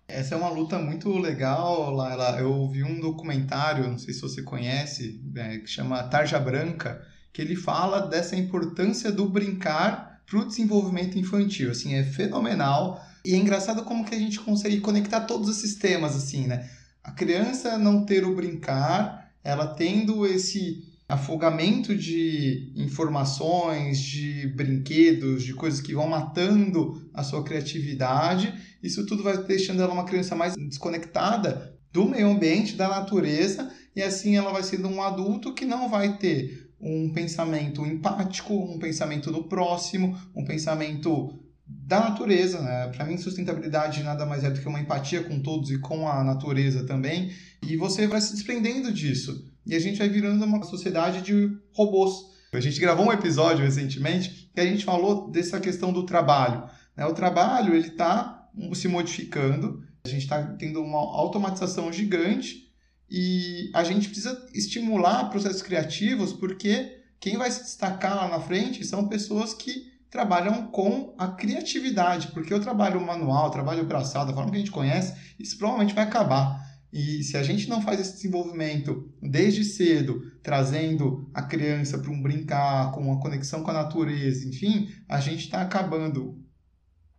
Essa 0.08 0.36
é 0.36 0.38
uma 0.38 0.50
luta 0.50 0.80
muito 0.80 1.10
legal, 1.18 1.92
Laila. 1.92 2.40
Eu 2.40 2.68
vi 2.70 2.84
um 2.84 3.00
documentário, 3.00 3.90
não 3.90 3.98
sei 3.98 4.13
se 4.13 4.22
você 4.22 4.42
conhece, 4.42 5.22
é, 5.36 5.58
que 5.60 5.68
chama 5.68 6.02
Tarja 6.04 6.40
Branca, 6.40 7.06
que 7.34 7.42
ele 7.42 7.56
fala 7.56 8.08
dessa 8.08 8.36
importância 8.36 9.12
do 9.12 9.28
brincar 9.28 10.24
para 10.26 10.40
o 10.40 10.46
desenvolvimento 10.46 11.20
infantil. 11.20 11.72
Assim, 11.72 11.94
é 11.94 12.04
fenomenal. 12.04 13.04
E 13.24 13.34
é 13.34 13.38
engraçado 13.38 13.84
como 13.84 14.06
que 14.06 14.16
a 14.16 14.20
gente 14.20 14.40
consegue 14.40 14.80
conectar 14.80 15.22
todos 15.22 15.50
esses 15.50 15.76
temas, 15.76 16.16
assim, 16.16 16.48
né? 16.48 16.70
A 17.08 17.12
criança 17.12 17.78
não 17.78 18.06
ter 18.06 18.26
o 18.26 18.36
brincar, 18.36 19.32
ela 19.41 19.65
tendo 19.65 20.28
esse 20.28 20.84
afogamento 21.08 21.96
de 21.96 22.74
informações, 22.76 23.98
de 23.98 24.46
brinquedos, 24.48 25.43
de 25.43 25.54
coisas 25.54 25.80
que 25.80 25.93
vão 25.93 26.10
matando 26.10 27.10
a 27.13 27.24
sua 27.24 27.46
criatividade. 27.46 28.54
Isso 28.84 29.06
tudo 29.06 29.24
vai 29.24 29.41
deixando 29.46 29.82
ela 29.82 29.93
uma 29.93 30.04
criança 30.04 30.36
mais 30.36 30.56
desconectada 30.58 31.74
do 31.93 32.06
meio 32.06 32.28
ambiente, 32.28 32.76
da 32.76 32.89
natureza, 32.89 33.72
e 33.96 34.04
assim 34.04 34.36
ela 34.36 34.52
vai 34.52 34.62
sendo 34.62 34.89
um 34.89 35.02
adulto 35.02 35.54
que 35.54 35.63
não 35.63 35.88
vai 35.88 36.17
ter 36.17 36.70
um 36.80 37.13
pensamento 37.13 37.86
empático, 37.86 38.54
um 38.54 38.78
pensamento 38.78 39.32
do 39.32 39.46
próximo, 39.46 40.20
um 40.36 40.43
pensamento 40.43 41.39
da 41.68 42.00
natureza. 42.00 42.62
Né? 42.62 42.92
Para 42.96 43.06
mim, 43.06 43.18
sustentabilidade 43.18 44.04
nada 44.04 44.26
mais 44.26 44.44
é 44.44 44.50
do 44.50 44.60
que 44.60 44.68
uma 44.68 44.80
empatia 44.80 45.24
com 45.24 45.42
todos 45.42 45.70
e 45.72 45.80
com 45.80 46.08
a 46.08 46.24
natureza 46.24 46.86
também. 46.86 47.32
E 47.62 47.76
você 47.76 48.08
vai 48.08 48.22
se 48.22 48.34
desprendendo 48.34 48.92
disso. 48.92 49.46
E 49.66 49.76
a 49.76 49.80
gente 49.80 49.98
vai 49.98 50.08
virando 50.08 50.44
uma 50.46 50.64
sociedade 50.64 51.22
de 51.22 51.52
robôs. 51.74 52.14
A 52.54 52.60
gente 52.60 52.80
gravou 52.80 53.08
um 53.08 53.12
episódio 53.12 53.66
recentemente 53.66 54.50
que 54.54 54.60
a 54.62 54.66
gente 54.66 54.86
falou 54.86 55.30
dessa 55.30 55.60
questão 55.60 55.92
do 55.92 56.06
trabalho. 56.06 56.64
Né? 56.96 57.06
O 57.06 57.14
trabalho 57.14 57.76
ele 57.76 57.90
está 57.90 58.50
se 58.74 58.88
modificando, 58.88 59.84
a 60.06 60.10
gente 60.10 60.24
está 60.24 60.42
tendo 60.42 60.82
uma 60.82 60.98
automatização 60.98 61.92
gigante 61.92 62.72
e 63.10 63.70
a 63.74 63.84
gente 63.84 64.08
precisa 64.08 64.48
estimular 64.54 65.30
processos 65.30 65.62
criativos 65.62 66.34
porque 66.34 66.98
quem 67.20 67.38
vai 67.38 67.52
se 67.52 67.64
destacar 67.64 68.16
lá 68.16 68.30
na 68.30 68.40
frente 68.40 68.86
são 68.86 69.08
pessoas 69.08 69.54
que 69.54 69.97
trabalham 70.10 70.67
com 70.67 71.13
a 71.17 71.28
criatividade, 71.28 72.30
porque 72.30 72.54
o 72.54 72.60
trabalho 72.60 73.00
manual, 73.00 73.48
o 73.48 73.52
trabalho 73.52 73.86
braçal, 73.86 74.26
da 74.26 74.34
forma 74.34 74.50
que 74.50 74.58
a 74.58 74.60
gente 74.60 74.72
conhece, 74.72 75.13
isso 75.39 75.58
provavelmente 75.58 75.93
vai 75.93 76.04
acabar. 76.04 76.65
E 76.91 77.22
se 77.24 77.36
a 77.36 77.43
gente 77.43 77.67
não 77.70 77.82
faz 77.82 78.00
esse 78.00 78.13
desenvolvimento 78.13 79.12
desde 79.22 79.63
cedo, 79.63 80.22
trazendo 80.41 81.30
a 81.34 81.41
criança 81.41 81.98
para 81.98 82.12
um 82.12 82.22
brincar, 82.22 82.91
com 82.91 83.02
uma 83.02 83.20
conexão 83.20 83.62
com 83.62 83.72
a 83.72 83.74
natureza, 83.74 84.48
enfim, 84.48 84.89
a 85.08 85.20
gente 85.20 85.46
está 85.46 85.62
acabando 85.62 86.41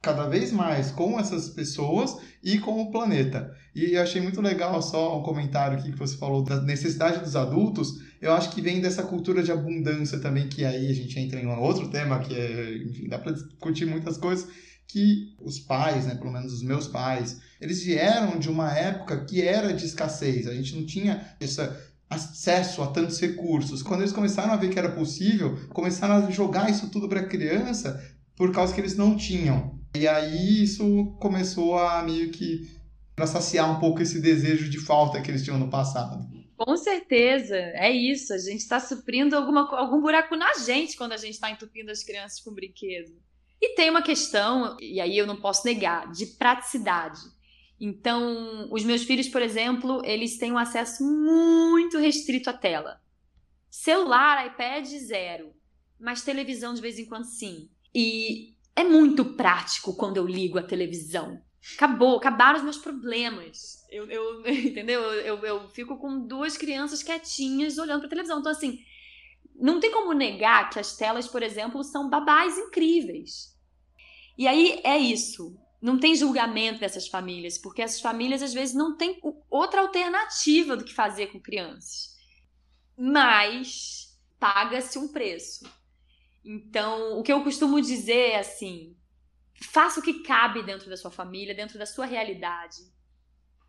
cada 0.01 0.29
vez 0.29 0.53
mais 0.53 0.91
com 0.91 1.19
essas 1.19 1.51
pessoas 1.51 2.17
e 2.43 2.59
com 2.59 2.81
o 2.81 2.91
planeta. 2.91 3.53
E 3.75 3.93
eu 3.95 4.03
achei 4.03 4.21
muito 4.21 4.41
legal 4.41 4.81
só 4.81 5.19
um 5.19 5.23
comentário 5.23 5.79
aqui 5.79 5.93
que 5.93 5.99
você 5.99 6.17
falou 6.17 6.43
da 6.43 6.61
necessidade 6.63 7.21
dos 7.21 7.37
adultos. 7.37 8.08
Eu 8.21 8.33
acho 8.33 8.51
que 8.51 8.61
vem 8.61 8.81
dessa 8.81 9.03
cultura 9.03 9.43
de 9.43 9.53
abundância 9.53 10.19
também, 10.19 10.49
que 10.49 10.65
aí 10.65 10.91
a 10.91 10.95
gente 10.95 11.19
entra 11.19 11.41
em 11.41 11.47
um 11.47 11.61
outro 11.61 11.89
tema 11.89 12.19
que 12.19 12.35
é, 12.35 12.77
enfim, 12.79 13.09
dá 13.09 13.19
para 13.19 13.33
discutir 13.33 13.87
muitas 13.87 14.17
coisas, 14.17 14.49
que 14.87 15.35
os 15.41 15.59
pais, 15.59 16.07
né, 16.07 16.15
pelo 16.15 16.33
menos 16.33 16.53
os 16.53 16.63
meus 16.63 16.89
pais, 16.89 17.41
eles 17.61 17.83
vieram 17.83 18.39
de 18.39 18.49
uma 18.49 18.73
época 18.73 19.25
que 19.25 19.43
era 19.43 19.73
de 19.73 19.85
escassez. 19.85 20.47
A 20.47 20.55
gente 20.55 20.75
não 20.75 20.87
tinha 20.87 21.37
esse 21.41 21.61
acesso 22.09 22.83
a 22.83 22.87
tantos 22.87 23.21
recursos. 23.21 23.83
Quando 23.83 24.01
eles 24.01 24.13
começaram 24.13 24.53
a 24.53 24.57
ver 24.57 24.71
que 24.71 24.79
era 24.79 24.91
possível, 24.91 25.59
começaram 25.69 26.27
a 26.27 26.31
jogar 26.31 26.71
isso 26.71 26.89
tudo 26.91 27.09
para 27.09 27.21
a 27.21 27.27
criança 27.27 28.03
por 28.35 28.51
causa 28.51 28.73
que 28.75 28.81
eles 28.81 28.97
não 28.97 29.17
tinham. 29.17 29.79
E 29.95 30.09
aí 30.09 30.63
isso 30.63 31.17
começou 31.21 31.79
a 31.79 32.03
meio 32.03 32.31
que 32.31 32.71
saciar 33.27 33.71
um 33.71 33.81
pouco 33.81 34.01
esse 34.01 34.21
desejo 34.21 34.71
de 34.71 34.79
falta 34.79 35.21
que 35.21 35.31
eles 35.31 35.43
tinham 35.43 35.59
no 35.59 35.69
passado. 35.69 36.27
Com 36.59 36.77
certeza, 36.77 37.57
é 37.57 37.91
isso. 37.91 38.35
A 38.35 38.39
gente 38.39 38.59
está 38.59 38.81
suprindo 38.81 39.37
alguma, 39.37 39.61
algum 39.79 40.01
buraco 40.01 40.35
na 40.35 40.55
gente 40.55 40.97
quando 40.97 41.13
a 41.13 41.17
gente 41.17 41.35
está 41.35 41.49
entupindo 41.49 41.93
as 41.93 42.03
crianças 42.03 42.41
com 42.41 42.53
brinquedo. 42.53 43.17
E 43.61 43.75
tem 43.75 43.89
uma 43.91 44.03
questão, 44.03 44.77
e 44.81 45.01
aí 45.01 45.17
eu 45.17 45.27
não 45.27 45.41
posso 45.41 45.65
negar, 45.65 46.11
de 46.11 46.27
praticidade. 46.27 47.21
Então, 47.81 48.69
os 48.73 48.83
meus 48.83 49.05
filhos, 49.05 49.29
por 49.29 49.41
exemplo, 49.41 50.03
eles 50.05 50.37
têm 50.37 50.51
um 50.51 50.59
acesso 50.59 51.05
muito 51.05 51.97
restrito 51.97 52.51
à 52.51 52.53
tela. 52.53 53.01
Celular, 53.71 54.45
iPad, 54.49 54.85
zero. 54.85 55.55
Mas 55.99 56.23
televisão 56.23 56.75
de 56.75 56.81
vez 56.81 56.99
em 56.99 57.07
quando 57.07 57.25
sim. 57.25 57.71
E 57.95 58.57
é 58.75 58.83
muito 58.83 59.25
prático 59.25 59.95
quando 59.95 60.17
eu 60.17 60.27
ligo 60.27 60.59
a 60.59 60.63
televisão. 60.63 61.41
Acabou, 61.77 62.17
acabaram 62.17 62.59
os 62.59 62.65
meus 62.65 62.79
problemas. 62.79 63.78
Eu, 63.89 64.11
eu 64.11 64.47
entendeu? 64.49 65.01
Eu, 65.01 65.39
eu 65.45 65.69
fico 65.69 65.97
com 65.97 66.27
duas 66.27 66.57
crianças 66.57 67.03
quietinhas 67.03 67.79
olhando 67.79 68.01
para 68.01 68.11
televisão. 68.11 68.41
Então, 68.41 68.53
assim, 68.53 68.85
não 69.55 69.81
tem 69.81 69.91
como 69.91 70.13
negar 70.13 70.71
que 70.71 70.79
as 70.79 70.97
telas, 70.97 71.27
por 71.27 71.43
exemplo, 71.43 71.83
são 71.83 72.09
babás 72.09 72.57
incríveis. 72.57 73.57
E 74.37 74.47
aí 74.47 74.81
é 74.85 74.97
isso. 74.97 75.59
Não 75.81 75.99
tem 75.99 76.15
julgamento 76.15 76.81
dessas 76.81 77.07
famílias, 77.09 77.57
porque 77.57 77.83
essas 77.83 78.01
famílias 78.01 78.43
às 78.43 78.53
vezes 78.53 78.75
não 78.75 78.97
têm 78.97 79.21
outra 79.49 79.81
alternativa 79.81 80.77
do 80.77 80.85
que 80.85 80.93
fazer 80.93 81.29
com 81.29 81.41
crianças. 81.41 82.17
Mas 82.97 84.19
paga-se 84.39 84.99
um 84.99 85.09
preço. 85.09 85.65
Então, 86.45 87.19
o 87.19 87.23
que 87.23 87.33
eu 87.33 87.43
costumo 87.43 87.81
dizer 87.81 88.31
é 88.31 88.39
assim: 88.39 88.97
faça 89.61 90.01
o 90.01 90.03
que 90.03 90.23
cabe 90.23 90.63
dentro 90.63 90.89
da 90.89 90.97
sua 90.97 91.11
família, 91.11 91.55
dentro 91.55 91.79
da 91.79 91.87
sua 91.87 92.07
realidade, 92.07 92.77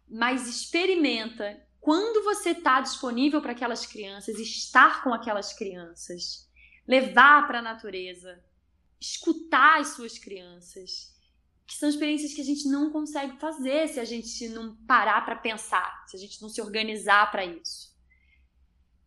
mas 0.10 0.48
experimenta 0.48 1.62
quando 1.80 2.24
você 2.24 2.52
está 2.52 2.82
disponível 2.82 3.42
para 3.42 3.54
aquelas 3.54 3.86
crianças, 3.86 4.38
estar 4.40 5.04
com 5.04 5.14
aquelas 5.14 5.54
crianças, 5.54 6.50
levar 6.88 7.48
para 7.48 7.60
a 7.60 7.62
natureza, 7.64 8.44
escutar 9.00 9.80
as 9.80 9.90
suas 9.90 10.18
crianças, 10.18 11.16
que 11.66 11.76
são 11.76 11.88
experiências 11.88 12.34
que 12.34 12.42
a 12.42 12.46
gente 12.46 12.68
não 12.68 12.92
consegue 12.92 13.38
fazer 13.38 13.88
se 13.88 14.00
a 14.00 14.06
gente 14.06 14.50
não 14.50 14.76
parar 14.88 15.24
para 15.24 15.36
pensar, 15.36 16.04
se 16.08 16.18
a 16.18 16.20
gente 16.20 16.42
não 16.42 16.50
se 16.50 16.62
organizar 16.62 17.30
para 17.32 17.46
isso. 17.46 17.96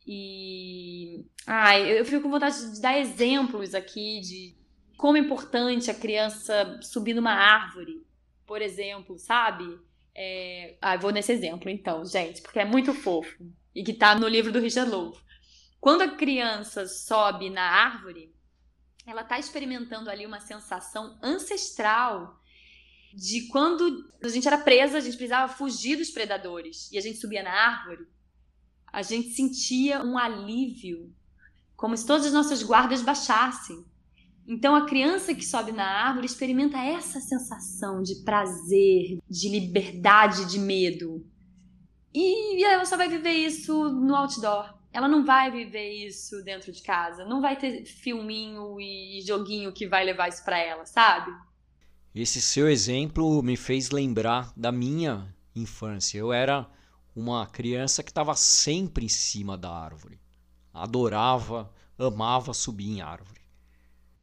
E 0.07 1.25
ah, 1.47 1.79
eu 1.79 2.05
fico 2.05 2.23
com 2.23 2.31
vontade 2.31 2.73
de 2.73 2.81
dar 2.81 2.99
exemplos 2.99 3.75
aqui 3.75 4.21
de 4.21 4.57
como 4.97 5.17
é 5.17 5.21
importante 5.21 5.91
a 5.91 5.95
criança 5.95 6.81
subir 6.83 7.15
numa 7.15 7.33
árvore, 7.33 8.07
por 8.47 8.63
exemplo, 8.63 9.19
sabe? 9.19 9.79
É... 10.15 10.77
Ah, 10.81 10.97
vou 10.97 11.11
nesse 11.11 11.33
exemplo 11.33 11.71
então, 11.71 12.05
gente, 12.05 12.43
porque 12.43 12.59
é 12.59 12.65
muito 12.65 12.93
fofo 12.93 13.45
e 13.75 13.83
que 13.83 13.95
tá 13.95 14.15
no 14.15 14.29
livro 14.29 14.53
do 14.53 14.61
Richard 14.61 14.91
Louv. 14.91 15.17
Quando 15.81 16.03
a 16.03 16.17
criança 16.17 16.87
sobe 16.87 17.51
na 17.51 17.63
árvore, 17.63 18.33
ela 19.07 19.25
tá 19.25 19.39
experimentando 19.39 20.11
ali 20.11 20.25
uma 20.25 20.41
sensação 20.41 21.19
ancestral 21.23 22.41
de 23.15 23.49
quando 23.49 24.11
a 24.23 24.29
gente 24.29 24.47
era 24.47 24.59
presa, 24.59 24.99
a 24.99 25.01
gente 25.01 25.17
precisava 25.17 25.53
fugir 25.53 25.97
dos 25.97 26.11
predadores 26.11 26.91
e 26.91 26.99
a 26.99 27.01
gente 27.01 27.19
subia 27.19 27.43
na 27.43 27.51
árvore, 27.51 28.07
a 28.87 29.03
gente 29.03 29.31
sentia 29.31 30.03
um 30.03 30.17
alívio, 30.17 31.15
como 31.77 31.97
se 31.97 32.07
todas 32.07 32.27
as 32.27 32.33
nossas 32.33 32.63
guardas 32.63 33.03
baixassem. 33.03 33.85
Então 34.47 34.75
a 34.75 34.87
criança 34.87 35.35
que 35.35 35.45
sobe 35.45 35.73
na 35.73 35.87
árvore 35.87 36.27
experimenta 36.27 36.79
essa 36.79 37.21
sensação 37.21 38.03
de 38.03 38.17
prazer, 38.25 39.19
de 39.29 39.49
liberdade, 39.49 40.47
de 40.47 40.59
medo. 40.59 41.25
E 42.15 42.63
ela 42.65 42.85
só 42.85 42.97
vai 42.97 43.09
viver 43.09 43.33
isso 43.33 43.91
no 43.91 44.15
outdoor. 44.15 44.75
Ela 44.93 45.09
não 45.09 45.25
vai 45.25 45.51
viver 45.51 46.07
isso 46.07 46.43
dentro 46.45 46.71
de 46.71 46.83
casa. 46.83 47.25
Não 47.25 47.41
vai 47.41 47.57
ter 47.57 47.85
filminho 47.87 48.79
e 48.79 49.23
joguinho 49.27 49.73
que 49.73 49.87
vai 49.87 50.05
levar 50.05 50.29
isso 50.29 50.45
para 50.45 50.59
ela, 50.59 50.85
sabe? 50.85 51.33
Esse 52.15 52.43
seu 52.43 52.69
exemplo 52.69 53.43
me 53.43 53.57
fez 53.57 53.91
lembrar 53.91 54.53
da 54.55 54.71
minha 54.71 55.35
infância. 55.57 56.19
Eu 56.19 56.31
era 56.31 56.69
uma 57.17 57.47
criança 57.47 58.03
que 58.03 58.11
estava 58.11 58.35
sempre 58.35 59.07
em 59.07 59.09
cima 59.09 59.57
da 59.57 59.71
árvore. 59.71 60.21
Adorava, 60.75 61.73
amava 61.99 62.53
subir 62.53 62.91
em 62.91 63.01
árvore. 63.01 63.42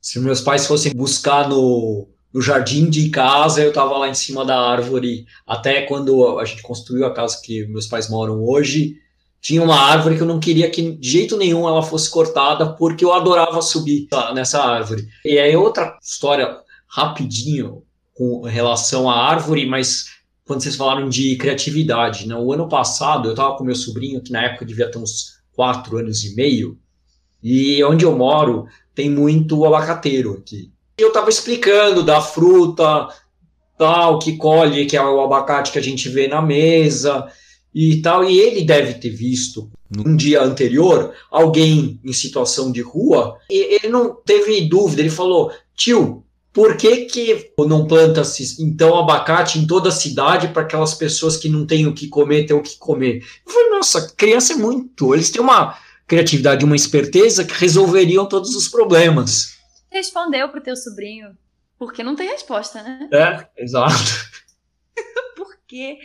Se 0.09 0.19
meus 0.19 0.41
pais 0.41 0.65
fossem 0.65 0.91
buscar 0.91 1.47
no, 1.47 2.07
no 2.33 2.41
jardim 2.41 2.89
de 2.89 3.11
casa, 3.11 3.61
eu 3.61 3.69
estava 3.69 3.95
lá 3.95 4.09
em 4.09 4.15
cima 4.15 4.43
da 4.43 4.59
árvore. 4.59 5.27
Até 5.45 5.83
quando 5.83 6.39
a 6.39 6.45
gente 6.45 6.63
construiu 6.63 7.05
a 7.05 7.13
casa 7.13 7.39
que 7.43 7.67
meus 7.67 7.85
pais 7.85 8.09
moram 8.09 8.43
hoje, 8.43 8.95
tinha 9.39 9.61
uma 9.61 9.79
árvore 9.79 10.15
que 10.15 10.23
eu 10.23 10.27
não 10.27 10.39
queria 10.39 10.67
que 10.71 10.93
de 10.93 11.07
jeito 11.07 11.37
nenhum 11.37 11.67
ela 11.67 11.83
fosse 11.83 12.09
cortada, 12.09 12.73
porque 12.73 13.05
eu 13.05 13.13
adorava 13.13 13.61
subir 13.61 14.07
nessa 14.33 14.63
árvore. 14.63 15.07
E 15.23 15.37
aí 15.37 15.55
outra 15.55 15.95
história 16.01 16.57
rapidinho 16.87 17.83
com 18.15 18.41
relação 18.41 19.07
à 19.07 19.15
árvore, 19.15 19.67
mas 19.67 20.05
quando 20.43 20.63
vocês 20.63 20.75
falaram 20.75 21.07
de 21.07 21.35
criatividade, 21.35 22.27
né? 22.27 22.33
o 22.33 22.51
ano 22.51 22.67
passado 22.67 23.27
eu 23.27 23.33
estava 23.33 23.55
com 23.55 23.63
meu 23.63 23.75
sobrinho, 23.75 24.23
que 24.23 24.31
na 24.31 24.45
época 24.45 24.65
devia 24.65 24.89
ter 24.89 24.97
uns 24.97 25.33
quatro 25.51 25.97
anos 25.97 26.23
e 26.23 26.33
meio, 26.33 26.79
e 27.43 27.83
onde 27.83 28.05
eu 28.05 28.15
moro 28.15 28.67
tem 28.93 29.09
muito 29.09 29.65
abacateiro 29.65 30.33
aqui. 30.33 30.71
Eu 30.97 31.09
estava 31.09 31.29
explicando 31.29 32.03
da 32.03 32.21
fruta, 32.21 33.07
tal, 33.77 34.19
que 34.19 34.35
colhe, 34.35 34.85
que 34.85 34.97
é 34.97 35.01
o 35.01 35.21
abacate 35.21 35.71
que 35.71 35.79
a 35.79 35.83
gente 35.83 36.09
vê 36.09 36.27
na 36.27 36.41
mesa 36.41 37.27
e 37.73 38.01
tal, 38.01 38.25
e 38.25 38.37
ele 38.37 38.63
deve 38.63 38.95
ter 38.95 39.09
visto 39.09 39.71
um 40.05 40.15
dia 40.15 40.41
anterior 40.41 41.13
alguém 41.31 41.99
em 42.03 42.13
situação 42.13 42.71
de 42.71 42.81
rua, 42.81 43.37
e 43.49 43.75
ele 43.75 43.87
não 43.87 44.13
teve 44.13 44.61
dúvida, 44.67 45.01
ele 45.01 45.09
falou: 45.09 45.51
tio, 45.75 46.23
por 46.51 46.75
que, 46.75 47.05
que 47.05 47.51
não 47.59 47.87
planta-se 47.87 48.61
então 48.61 48.97
abacate 48.97 49.59
em 49.59 49.67
toda 49.67 49.89
a 49.89 49.93
cidade 49.93 50.49
para 50.49 50.63
aquelas 50.63 50.93
pessoas 50.93 51.37
que 51.37 51.47
não 51.47 51.65
têm 51.65 51.87
o 51.87 51.93
que 51.93 52.07
comer 52.07 52.45
ter 52.45 52.53
o 52.53 52.61
que 52.61 52.77
comer? 52.77 53.23
Eu 53.45 53.53
falei, 53.53 53.69
nossa, 53.69 54.13
criança 54.17 54.53
é 54.53 54.55
muito. 54.57 55.13
Eles 55.13 55.29
têm 55.29 55.41
uma 55.41 55.77
criatividade, 56.09 56.65
uma 56.65 56.75
esperteza 56.75 57.45
que 57.45 57.53
resolveriam 57.53 58.27
todos 58.27 58.55
os 58.55 58.67
problemas. 58.67 59.57
Respondeu 59.91 60.49
pro 60.49 60.59
teu 60.59 60.75
sobrinho. 60.75 61.37
Porque 61.77 62.03
não 62.03 62.15
tem 62.15 62.27
resposta, 62.27 62.83
né? 62.83 63.07
É, 63.13 63.63
exato. 63.63 63.93
Porque 65.37 65.97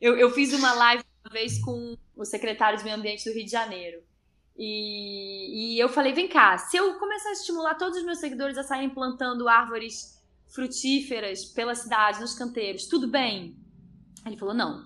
eu, 0.00 0.16
eu 0.16 0.30
fiz 0.30 0.52
uma 0.52 0.72
live 0.74 1.02
uma 1.24 1.32
vez 1.32 1.58
com 1.58 1.96
o 2.14 2.24
secretário 2.24 2.78
de 2.78 2.84
Meio 2.84 2.96
Ambiente 2.96 3.24
do 3.24 3.34
Rio 3.34 3.44
de 3.44 3.50
Janeiro. 3.50 4.00
E, 4.56 5.74
e 5.74 5.80
eu 5.80 5.88
falei: 5.88 6.12
vem 6.12 6.28
cá, 6.28 6.58
se 6.58 6.76
eu 6.76 6.94
começar 6.98 7.30
a 7.30 7.32
estimular 7.32 7.74
todos 7.74 7.98
os 7.98 8.04
meus 8.04 8.18
seguidores 8.18 8.56
a 8.58 8.62
saírem 8.62 8.90
plantando 8.90 9.48
árvores 9.48 10.22
frutíferas 10.54 11.44
pela 11.46 11.74
cidade, 11.74 12.20
nos 12.20 12.34
canteiros, 12.34 12.86
tudo 12.86 13.08
bem? 13.08 13.56
Ele 14.24 14.36
falou: 14.36 14.54
não, 14.54 14.84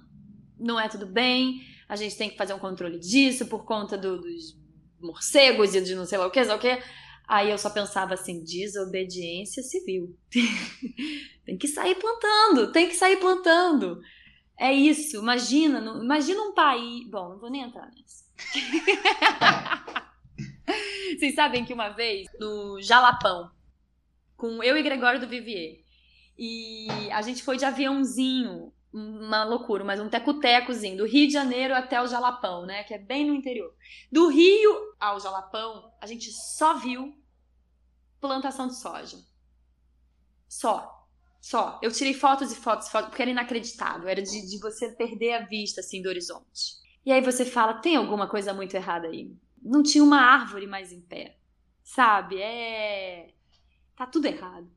não 0.59 0.79
é 0.79 0.89
tudo 0.89 1.07
bem, 1.07 1.61
a 1.89 1.97
gente 1.97 2.17
tem 2.17 2.31
que 2.31 2.37
fazer 2.37 2.55
um 2.55 2.59
controle 2.59 2.99
disso 2.99 3.47
por 3.47 3.65
conta 3.65 3.97
do, 3.97 4.21
dos 4.21 4.57
morcegos 5.01 5.75
e 5.75 5.81
de 5.81 5.95
não 5.95 6.05
sei 6.05 6.19
lá 6.19 6.27
o 6.27 6.31
que, 6.31 6.43
sei 6.43 6.51
lá 6.51 6.57
o 6.57 6.61
que. 6.61 6.83
Aí 7.29 7.51
eu 7.51 7.59
só 7.59 7.71
pensava 7.71 8.15
assim: 8.15 8.43
desobediência 8.43 9.63
civil. 9.63 10.17
tem 11.45 11.57
que 11.57 11.69
sair 11.69 11.97
plantando, 11.97 12.73
tem 12.73 12.89
que 12.89 12.95
sair 12.95 13.19
plantando. 13.19 14.01
É 14.59 14.73
isso, 14.73 15.19
imagina, 15.19 15.81
imagina 16.03 16.41
um 16.41 16.55
país. 16.55 17.09
Bom, 17.11 17.31
não 17.31 17.39
vou 17.39 17.51
nem 17.51 17.63
entrar 17.63 17.91
nessa. 17.91 18.25
Vocês 21.19 21.35
sabem 21.35 21.65
que 21.65 21.73
uma 21.73 21.91
vez, 21.91 22.27
no 22.41 22.81
Jalapão, 22.81 23.51
com 24.37 24.63
eu 24.63 24.77
e 24.77 24.83
Gregório 24.83 25.21
do 25.21 25.29
Vivier, 25.29 25.79
e 26.39 26.89
a 27.11 27.23
gente 27.23 27.43
foi 27.43 27.57
de 27.57 27.65
aviãozinho, 27.65 28.73
uma 28.93 29.45
loucura, 29.45 29.85
mas 29.85 30.01
um 30.01 30.09
teco-tecozinho, 30.09 30.97
do 30.97 31.07
Rio 31.07 31.27
de 31.27 31.33
Janeiro 31.33 31.75
até 31.75 32.01
o 32.01 32.07
Jalapão, 32.07 32.65
né? 32.65 32.85
Que 32.85 32.95
é 32.95 32.99
bem 32.99 33.27
no 33.27 33.35
interior. 33.35 33.75
Do 34.11 34.29
Rio 34.29 34.95
ao 34.99 35.21
Jalapão, 35.21 35.93
a 36.01 36.07
gente 36.07 36.31
só 36.33 36.75
viu 36.79 37.15
plantação 38.21 38.67
de 38.69 38.77
soja. 38.79 39.19
Só. 40.49 41.07
Só. 41.41 41.79
Eu 41.83 41.93
tirei 41.93 42.15
fotos 42.15 42.51
e 42.53 42.57
fotos 42.57 42.89
e 42.89 42.91
fotos, 42.91 43.09
porque 43.09 43.23
era 43.23 43.31
inacreditável. 43.31 44.09
Era 44.09 44.23
de, 44.23 44.49
de 44.49 44.59
você 44.59 44.91
perder 44.93 45.35
a 45.35 45.47
vista, 45.47 45.81
assim, 45.81 46.03
do 46.03 46.09
horizonte. 46.09 46.77
E 47.05 47.13
aí 47.13 47.21
você 47.21 47.45
fala, 47.45 47.75
tem 47.75 47.97
alguma 47.97 48.29
coisa 48.29 48.53
muito 48.53 48.75
errada 48.75 49.09
aí. 49.09 49.33
Não 49.63 49.83
tinha 49.83 50.03
uma 50.03 50.21
árvore 50.21 50.67
mais 50.67 50.93
em 50.93 51.01
pé. 51.01 51.39
Sabe? 51.85 52.41
É. 52.41 53.33
Tá 53.95 54.07
tudo 54.07 54.27
errado. 54.27 54.69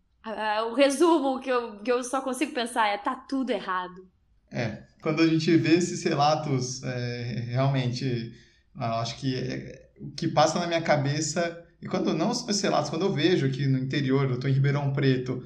O 0.69 0.73
resumo 0.73 1.39
que 1.39 1.49
eu, 1.49 1.79
que 1.79 1.91
eu 1.91 2.03
só 2.03 2.21
consigo 2.21 2.53
pensar 2.53 2.87
é: 2.87 2.97
tá 2.97 3.15
tudo 3.15 3.51
errado. 3.51 4.07
É. 4.51 4.83
Quando 5.01 5.21
a 5.21 5.27
gente 5.27 5.55
vê 5.55 5.75
esses 5.75 6.03
relatos, 6.03 6.83
é, 6.83 7.45
realmente, 7.47 8.33
eu 8.75 8.83
acho 8.83 9.17
que 9.17 9.35
é, 9.35 9.89
o 10.01 10.11
que 10.11 10.27
passa 10.27 10.59
na 10.59 10.67
minha 10.67 10.81
cabeça. 10.81 11.65
E 11.81 11.87
quando 11.87 12.13
não 12.13 12.31
esses 12.31 12.61
relatos, 12.61 12.89
quando 12.89 13.05
eu 13.05 13.13
vejo 13.13 13.45
aqui 13.45 13.65
no 13.65 13.77
interior, 13.77 14.29
eu 14.29 14.39
tô 14.39 14.49
em 14.49 14.51
Ribeirão 14.51 14.91
Preto, 14.91 15.41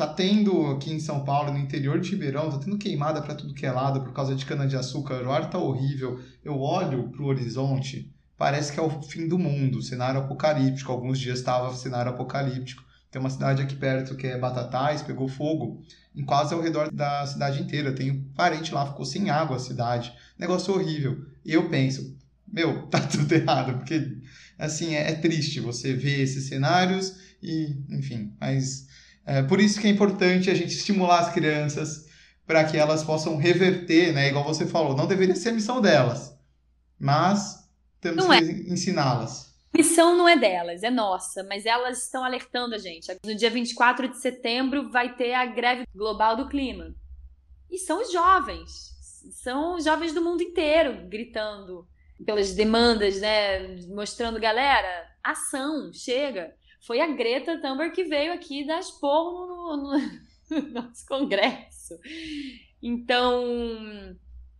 Tá 0.00 0.06
tendo 0.06 0.68
aqui 0.68 0.90
em 0.90 0.98
São 0.98 1.26
Paulo, 1.26 1.52
no 1.52 1.58
interior 1.58 2.00
de 2.00 2.12
Ribeirão, 2.12 2.48
tá 2.48 2.56
tendo 2.56 2.78
queimada 2.78 3.20
para 3.20 3.34
tudo 3.34 3.52
que 3.52 3.66
é 3.66 3.70
lado 3.70 4.00
por 4.00 4.14
causa 4.14 4.34
de 4.34 4.46
cana-de-açúcar. 4.46 5.22
O 5.26 5.30
ar 5.30 5.50
tá 5.50 5.58
horrível. 5.58 6.18
Eu 6.42 6.58
olho 6.58 7.10
pro 7.10 7.26
horizonte, 7.26 8.10
parece 8.38 8.72
que 8.72 8.80
é 8.80 8.82
o 8.82 9.02
fim 9.02 9.28
do 9.28 9.38
mundo, 9.38 9.82
cenário 9.82 10.18
apocalíptico. 10.18 10.90
Alguns 10.90 11.18
dias 11.18 11.40
estava 11.40 11.74
cenário 11.74 12.10
apocalíptico. 12.10 12.82
Tem 13.10 13.20
uma 13.20 13.30
cidade 13.30 13.60
aqui 13.60 13.74
perto 13.74 14.14
que 14.14 14.26
é 14.26 14.38
Batatais, 14.38 15.02
pegou 15.02 15.26
fogo 15.26 15.82
em 16.14 16.24
quase 16.24 16.54
ao 16.54 16.60
redor 16.60 16.92
da 16.92 17.26
cidade 17.26 17.60
inteira. 17.60 17.92
Tem 17.92 18.22
parente 18.36 18.72
lá, 18.72 18.86
ficou 18.86 19.04
sem 19.04 19.30
água 19.30 19.56
a 19.56 19.60
cidade. 19.60 20.12
Negócio 20.38 20.72
horrível. 20.72 21.26
E 21.44 21.52
eu 21.52 21.68
penso, 21.68 22.16
meu, 22.46 22.86
tá 22.88 23.00
tudo 23.00 23.32
errado, 23.32 23.78
porque 23.78 24.18
assim, 24.58 24.94
é, 24.94 25.10
é 25.10 25.14
triste 25.14 25.58
você 25.58 25.92
ver 25.92 26.20
esses 26.20 26.48
cenários 26.48 27.16
e, 27.42 27.76
enfim, 27.88 28.32
mas 28.40 28.86
é, 29.26 29.42
por 29.42 29.60
isso 29.60 29.80
que 29.80 29.86
é 29.86 29.90
importante 29.90 30.50
a 30.50 30.54
gente 30.54 30.74
estimular 30.74 31.20
as 31.20 31.32
crianças 31.32 32.06
para 32.46 32.64
que 32.64 32.76
elas 32.76 33.02
possam 33.02 33.36
reverter, 33.36 34.12
né? 34.12 34.28
Igual 34.28 34.44
você 34.44 34.66
falou, 34.66 34.96
não 34.96 35.06
deveria 35.06 35.36
ser 35.36 35.50
a 35.50 35.52
missão 35.52 35.80
delas, 35.80 36.34
mas 36.98 37.64
temos 38.00 38.24
que 38.26 38.32
é. 38.32 38.72
ensiná-las. 38.72 39.49
Missão 39.72 40.16
não 40.16 40.28
é 40.28 40.36
delas, 40.36 40.82
é 40.82 40.90
nossa, 40.90 41.44
mas 41.44 41.64
elas 41.64 42.04
estão 42.04 42.24
alertando 42.24 42.74
a 42.74 42.78
gente. 42.78 43.06
No 43.24 43.34
dia 43.34 43.50
24 43.50 44.08
de 44.08 44.18
setembro 44.18 44.90
vai 44.90 45.14
ter 45.14 45.32
a 45.32 45.46
greve 45.46 45.86
global 45.94 46.36
do 46.36 46.48
clima. 46.48 46.94
E 47.70 47.78
são 47.78 48.02
os 48.02 48.10
jovens, 48.10 48.92
são 49.32 49.76
os 49.76 49.84
jovens 49.84 50.12
do 50.12 50.22
mundo 50.22 50.42
inteiro 50.42 51.06
gritando 51.08 51.86
pelas 52.24 52.52
demandas, 52.54 53.20
né? 53.20 53.76
Mostrando, 53.86 54.40
galera, 54.40 55.08
ação, 55.22 55.92
chega. 55.92 56.54
Foi 56.86 57.00
a 57.00 57.06
Greta 57.06 57.60
Thunberg 57.60 57.94
que 57.94 58.04
veio 58.04 58.32
aqui 58.32 58.66
dar 58.66 58.80
esporro 58.80 59.46
no, 59.46 59.76
no, 59.76 59.98
no 60.50 60.68
nosso 60.82 61.06
congresso. 61.06 61.98
Então, 62.82 64.16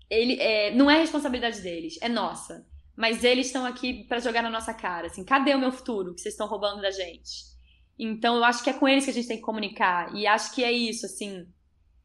ele 0.08 0.38
é, 0.40 0.70
não 0.74 0.90
é 0.90 0.98
responsabilidade 0.98 1.60
deles, 1.60 1.98
é 2.00 2.08
nossa. 2.08 2.66
Mas 3.00 3.24
eles 3.24 3.46
estão 3.46 3.64
aqui 3.64 4.04
para 4.04 4.20
jogar 4.20 4.42
na 4.42 4.50
nossa 4.50 4.74
cara, 4.74 5.06
assim, 5.06 5.24
cadê 5.24 5.54
o 5.54 5.58
meu 5.58 5.72
futuro 5.72 6.14
que 6.14 6.20
vocês 6.20 6.34
estão 6.34 6.46
roubando 6.46 6.82
da 6.82 6.90
gente? 6.90 7.46
Então 7.98 8.36
eu 8.36 8.44
acho 8.44 8.62
que 8.62 8.68
é 8.68 8.74
com 8.74 8.86
eles 8.86 9.06
que 9.06 9.10
a 9.10 9.14
gente 9.14 9.26
tem 9.26 9.38
que 9.38 9.42
comunicar. 9.42 10.14
E 10.14 10.26
acho 10.26 10.54
que 10.54 10.62
é 10.62 10.70
isso, 10.70 11.06
assim. 11.06 11.46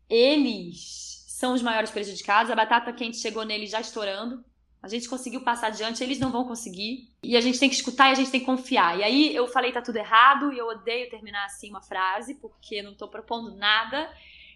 Eles 0.10 1.26
são 1.28 1.54
os 1.54 1.62
maiores 1.62 1.92
prejudicados. 1.92 2.50
A 2.50 2.56
batata 2.56 2.94
quente 2.94 3.18
chegou 3.18 3.44
neles 3.44 3.72
já 3.72 3.82
estourando. 3.82 4.42
A 4.82 4.88
gente 4.88 5.10
conseguiu 5.10 5.42
passar 5.42 5.68
adiante, 5.68 6.02
eles 6.02 6.18
não 6.18 6.32
vão 6.32 6.46
conseguir. 6.46 7.10
E 7.22 7.36
a 7.36 7.42
gente 7.42 7.60
tem 7.60 7.68
que 7.68 7.76
escutar 7.76 8.08
e 8.08 8.12
a 8.14 8.16
gente 8.16 8.32
tem 8.32 8.40
que 8.40 8.46
confiar. 8.46 8.98
E 8.98 9.04
aí 9.04 9.36
eu 9.36 9.50
falei 9.50 9.74
tá 9.74 9.82
tudo 9.82 9.98
errado 9.98 10.54
e 10.54 10.58
eu 10.58 10.68
odeio 10.68 11.10
terminar 11.10 11.44
assim 11.44 11.72
uma 11.72 11.82
frase, 11.82 12.36
porque 12.36 12.82
não 12.82 12.96
tô 12.96 13.10
propondo 13.10 13.54
nada. 13.58 14.10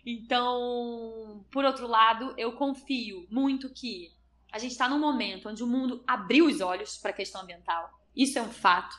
Então, 0.06 1.45
por 1.52 1.65
outro 1.65 1.86
lado, 1.86 2.34
eu 2.38 2.54
confio 2.54 3.28
muito 3.30 3.69
que 3.69 4.17
a 4.52 4.60
gente 4.60 4.72
está 4.72 4.88
num 4.88 5.00
momento 5.00 5.50
onde 5.50 5.64
o 5.64 5.68
mundo 5.68 6.04
abriu 6.08 6.46
os 6.46 6.62
olhos 6.62 6.98
para 6.98 7.12
a 7.12 7.14
questão 7.14 7.42
ambiental. 7.42 7.90
Isso 8.16 8.38
é 8.38 8.42
um 8.42 8.52
fato. 8.52 8.96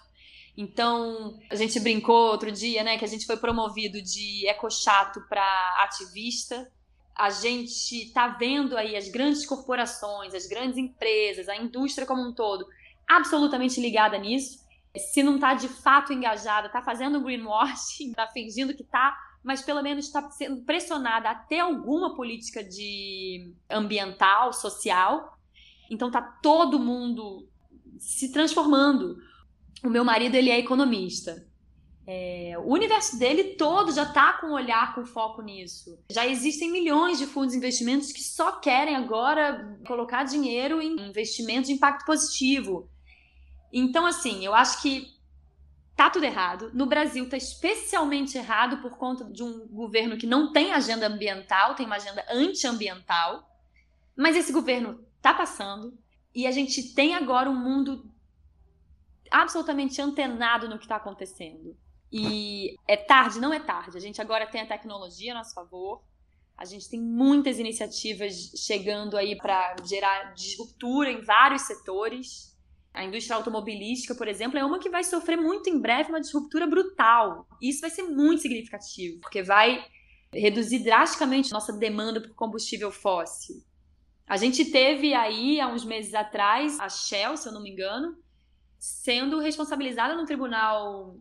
Então, 0.56 1.38
a 1.50 1.54
gente 1.54 1.78
brincou 1.80 2.30
outro 2.30 2.50
dia, 2.50 2.82
né, 2.82 2.98
que 2.98 3.04
a 3.04 3.08
gente 3.08 3.26
foi 3.26 3.36
promovido 3.36 4.00
de 4.02 4.46
ecochato 4.46 5.20
para 5.28 5.42
ativista 5.84 6.70
a 7.20 7.28
gente 7.28 8.06
está 8.06 8.28
vendo 8.28 8.78
aí 8.78 8.96
as 8.96 9.10
grandes 9.10 9.44
corporações, 9.44 10.34
as 10.34 10.46
grandes 10.46 10.78
empresas, 10.78 11.50
a 11.50 11.56
indústria 11.56 12.06
como 12.06 12.26
um 12.26 12.32
todo, 12.32 12.66
absolutamente 13.06 13.78
ligada 13.78 14.16
nisso. 14.16 14.66
Se 14.96 15.22
não 15.22 15.34
está 15.34 15.52
de 15.52 15.68
fato 15.68 16.14
engajada, 16.14 16.68
está 16.68 16.80
fazendo 16.80 17.20
greenwashing, 17.20 18.08
está 18.08 18.26
fingindo 18.32 18.74
que 18.74 18.82
está, 18.82 19.14
mas 19.44 19.60
pelo 19.60 19.82
menos 19.82 20.06
está 20.06 20.30
sendo 20.30 20.62
pressionada 20.62 21.28
a 21.28 21.34
ter 21.34 21.60
alguma 21.60 22.16
política 22.16 22.64
de 22.64 23.52
ambiental, 23.68 24.54
social. 24.54 25.38
Então 25.90 26.08
está 26.08 26.22
todo 26.22 26.78
mundo 26.78 27.46
se 27.98 28.32
transformando. 28.32 29.18
O 29.84 29.90
meu 29.90 30.04
marido 30.04 30.36
ele 30.36 30.50
é 30.50 30.58
economista. 30.58 31.46
É, 32.06 32.54
o 32.58 32.72
universo 32.72 33.18
dele 33.18 33.54
todo 33.54 33.92
já 33.92 34.02
está 34.02 34.32
com 34.34 34.48
um 34.48 34.52
olhar, 34.52 34.94
com 34.94 35.04
foco 35.04 35.42
nisso. 35.42 35.98
Já 36.10 36.26
existem 36.26 36.70
milhões 36.70 37.18
de 37.18 37.26
fundos 37.26 37.52
de 37.52 37.58
investimentos 37.58 38.10
que 38.10 38.22
só 38.22 38.52
querem 38.52 38.96
agora 38.96 39.78
colocar 39.86 40.24
dinheiro 40.24 40.80
em 40.80 41.08
investimentos 41.08 41.68
de 41.68 41.74
impacto 41.74 42.04
positivo. 42.04 42.88
Então, 43.72 44.06
assim, 44.06 44.44
eu 44.44 44.54
acho 44.54 44.82
que 44.82 45.06
tá 45.94 46.10
tudo 46.10 46.24
errado. 46.24 46.70
No 46.72 46.86
Brasil 46.86 47.28
tá 47.28 47.36
especialmente 47.36 48.36
errado 48.36 48.78
por 48.78 48.96
conta 48.96 49.24
de 49.24 49.42
um 49.42 49.68
governo 49.68 50.16
que 50.16 50.26
não 50.26 50.52
tem 50.52 50.72
agenda 50.72 51.06
ambiental, 51.06 51.74
tem 51.74 51.86
uma 51.86 51.96
agenda 51.96 52.24
antiambiental. 52.30 53.48
Mas 54.16 54.34
esse 54.34 54.50
governo 54.50 55.04
tá 55.20 55.34
passando 55.34 55.96
e 56.34 56.46
a 56.46 56.50
gente 56.50 56.94
tem 56.94 57.14
agora 57.14 57.50
um 57.50 57.56
mundo 57.56 58.10
absolutamente 59.30 60.00
antenado 60.00 60.68
no 60.68 60.78
que 60.78 60.84
está 60.84 60.96
acontecendo. 60.96 61.76
E 62.12 62.74
é 62.88 62.96
tarde? 62.96 63.38
Não 63.38 63.52
é 63.52 63.60
tarde. 63.60 63.96
A 63.96 64.00
gente 64.00 64.20
agora 64.20 64.46
tem 64.46 64.60
a 64.60 64.66
tecnologia 64.66 65.32
a 65.32 65.36
nosso 65.36 65.54
favor. 65.54 66.02
A 66.56 66.64
gente 66.64 66.90
tem 66.90 67.00
muitas 67.00 67.58
iniciativas 67.58 68.52
chegando 68.56 69.16
aí 69.16 69.36
para 69.36 69.76
gerar 69.84 70.34
disruptura 70.34 71.10
em 71.10 71.20
vários 71.20 71.62
setores. 71.62 72.56
A 72.92 73.04
indústria 73.04 73.36
automobilística, 73.36 74.14
por 74.14 74.26
exemplo, 74.26 74.58
é 74.58 74.64
uma 74.64 74.80
que 74.80 74.90
vai 74.90 75.04
sofrer 75.04 75.36
muito 75.36 75.70
em 75.70 75.78
breve 75.78 76.10
uma 76.10 76.20
disruptura 76.20 76.66
brutal. 76.66 77.46
Isso 77.62 77.80
vai 77.80 77.90
ser 77.90 78.02
muito 78.02 78.42
significativo, 78.42 79.20
porque 79.20 79.42
vai 79.42 79.86
reduzir 80.32 80.80
drasticamente 80.80 81.52
nossa 81.52 81.72
demanda 81.72 82.20
por 82.20 82.34
combustível 82.34 82.90
fóssil. 82.90 83.62
A 84.30 84.36
gente 84.36 84.64
teve 84.66 85.12
aí, 85.12 85.60
há 85.60 85.66
uns 85.66 85.84
meses 85.84 86.14
atrás, 86.14 86.78
a 86.78 86.88
Shell, 86.88 87.36
se 87.36 87.48
eu 87.48 87.52
não 87.52 87.60
me 87.60 87.68
engano, 87.68 88.16
sendo 88.78 89.40
responsabilizada 89.40 90.14
no 90.14 90.24
tribunal 90.24 91.16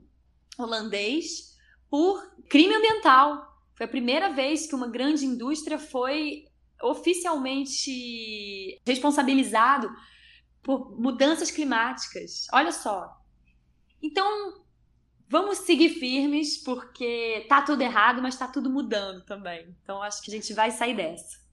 holandês 0.56 1.58
por 1.89 2.24
crime 2.48 2.76
ambiental. 2.76 3.63
Foi 3.74 3.88
a 3.88 3.89
primeira 3.89 4.30
vez 4.30 4.67
que 4.67 4.76
uma 4.76 4.88
grande 4.88 5.26
indústria 5.26 5.80
foi 5.80 6.45
oficialmente 6.84 8.80
responsabilizado 8.86 9.89
por 10.62 10.95
mudanças 11.02 11.50
climáticas. 11.50 12.45
Olha 12.54 12.72
só. 12.72 13.10
Então, 14.04 14.63
vamos 15.28 15.58
seguir 15.58 15.89
firmes, 15.95 16.60
porque 16.60 17.48
tá 17.50 17.63
tudo 17.63 17.82
errado, 17.82 18.22
mas 18.22 18.38
tá 18.38 18.48
tudo 18.48 18.69
mudando 18.69 19.26
também. 19.26 19.76
Então, 19.82 20.00
acho 20.00 20.22
que 20.22 20.30
a 20.30 20.36
gente 20.36 20.54
vai 20.54 20.69
sair 20.69 20.95
dessa. 20.95 21.48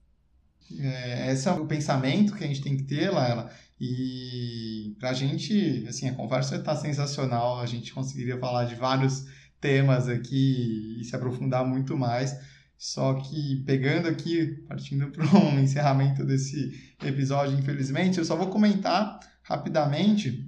É, 0.79 1.33
esse 1.33 1.49
é 1.49 1.53
o 1.53 1.67
pensamento 1.67 2.35
que 2.35 2.45
a 2.45 2.47
gente 2.47 2.63
tem 2.63 2.77
que 2.77 2.85
ter, 2.85 3.11
Laila. 3.11 3.51
E 3.81 4.95
pra 4.99 5.13
gente, 5.13 5.85
assim, 5.89 6.09
a 6.09 6.15
conversa 6.15 6.57
está 6.57 6.75
sensacional. 6.75 7.61
A 7.61 7.67
gente 7.67 7.93
conseguiria 7.93 8.39
falar 8.39 8.65
de 8.65 8.75
vários 8.75 9.25
temas 9.61 10.09
aqui 10.09 11.01
e 11.01 11.05
se 11.05 11.15
aprofundar 11.15 11.65
muito 11.67 11.97
mais. 11.97 12.37
Só 12.79 13.15
que 13.15 13.63
pegando 13.65 14.09
aqui, 14.09 14.65
partindo 14.69 15.11
para 15.11 15.25
um 15.39 15.59
encerramento 15.61 16.25
desse 16.25 16.95
episódio, 17.03 17.59
infelizmente, 17.59 18.19
eu 18.19 18.25
só 18.25 18.37
vou 18.37 18.49
comentar 18.49 19.19
rapidamente 19.43 20.47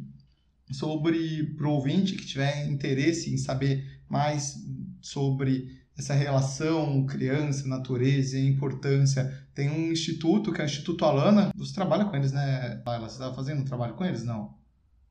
sobre 0.71 1.55
para 1.57 1.67
o 1.67 1.73
ouvinte 1.73 2.15
que 2.15 2.27
tiver 2.27 2.67
interesse 2.67 3.33
em 3.33 3.39
saber 3.39 4.03
mais 4.09 4.57
sobre 5.01 5.78
essa 5.99 6.15
relação 6.15 7.05
criança-natureza 7.07 8.39
e 8.39 8.47
a 8.47 8.49
importância. 8.51 9.47
Tem 9.53 9.69
um 9.69 9.91
instituto, 9.91 10.53
que 10.53 10.61
é 10.61 10.65
o 10.65 10.67
Instituto 10.67 11.05
Alana. 11.05 11.51
Você 11.57 11.75
trabalha 11.75 12.05
com 12.05 12.15
eles, 12.15 12.31
né, 12.31 12.81
Laila? 12.87 13.09
Você 13.09 13.17
estava 13.17 13.35
fazendo 13.35 13.63
um 13.63 13.65
trabalho 13.65 13.95
com 13.95 14.05
eles? 14.05 14.23
Não. 14.23 14.55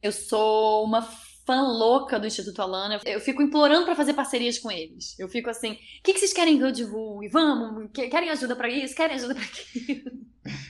Eu 0.01 0.13
sou 0.13 0.85
uma 0.85 1.01
fã 1.01 1.61
louca 1.63 2.17
do 2.17 2.25
Instituto 2.25 2.61
Alana. 2.61 3.01
Eu 3.05 3.19
fico 3.19 3.41
implorando 3.41 3.83
para 3.83 3.95
fazer 3.95 4.13
parcerias 4.13 4.57
com 4.57 4.71
eles. 4.71 5.19
Eu 5.19 5.27
fico 5.27 5.49
assim: 5.49 5.73
o 5.73 5.77
que, 6.03 6.13
que 6.13 6.19
vocês 6.19 6.31
querem 6.31 6.57
que 6.57 6.63
eu 6.63 6.71
divulgue? 6.71 7.27
Vamos, 7.27 7.89
querem 7.91 8.29
ajuda 8.29 8.55
para 8.55 8.69
isso? 8.69 8.95
Querem 8.95 9.17
ajuda 9.17 9.35
para 9.35 9.43
aquilo? 9.43 10.27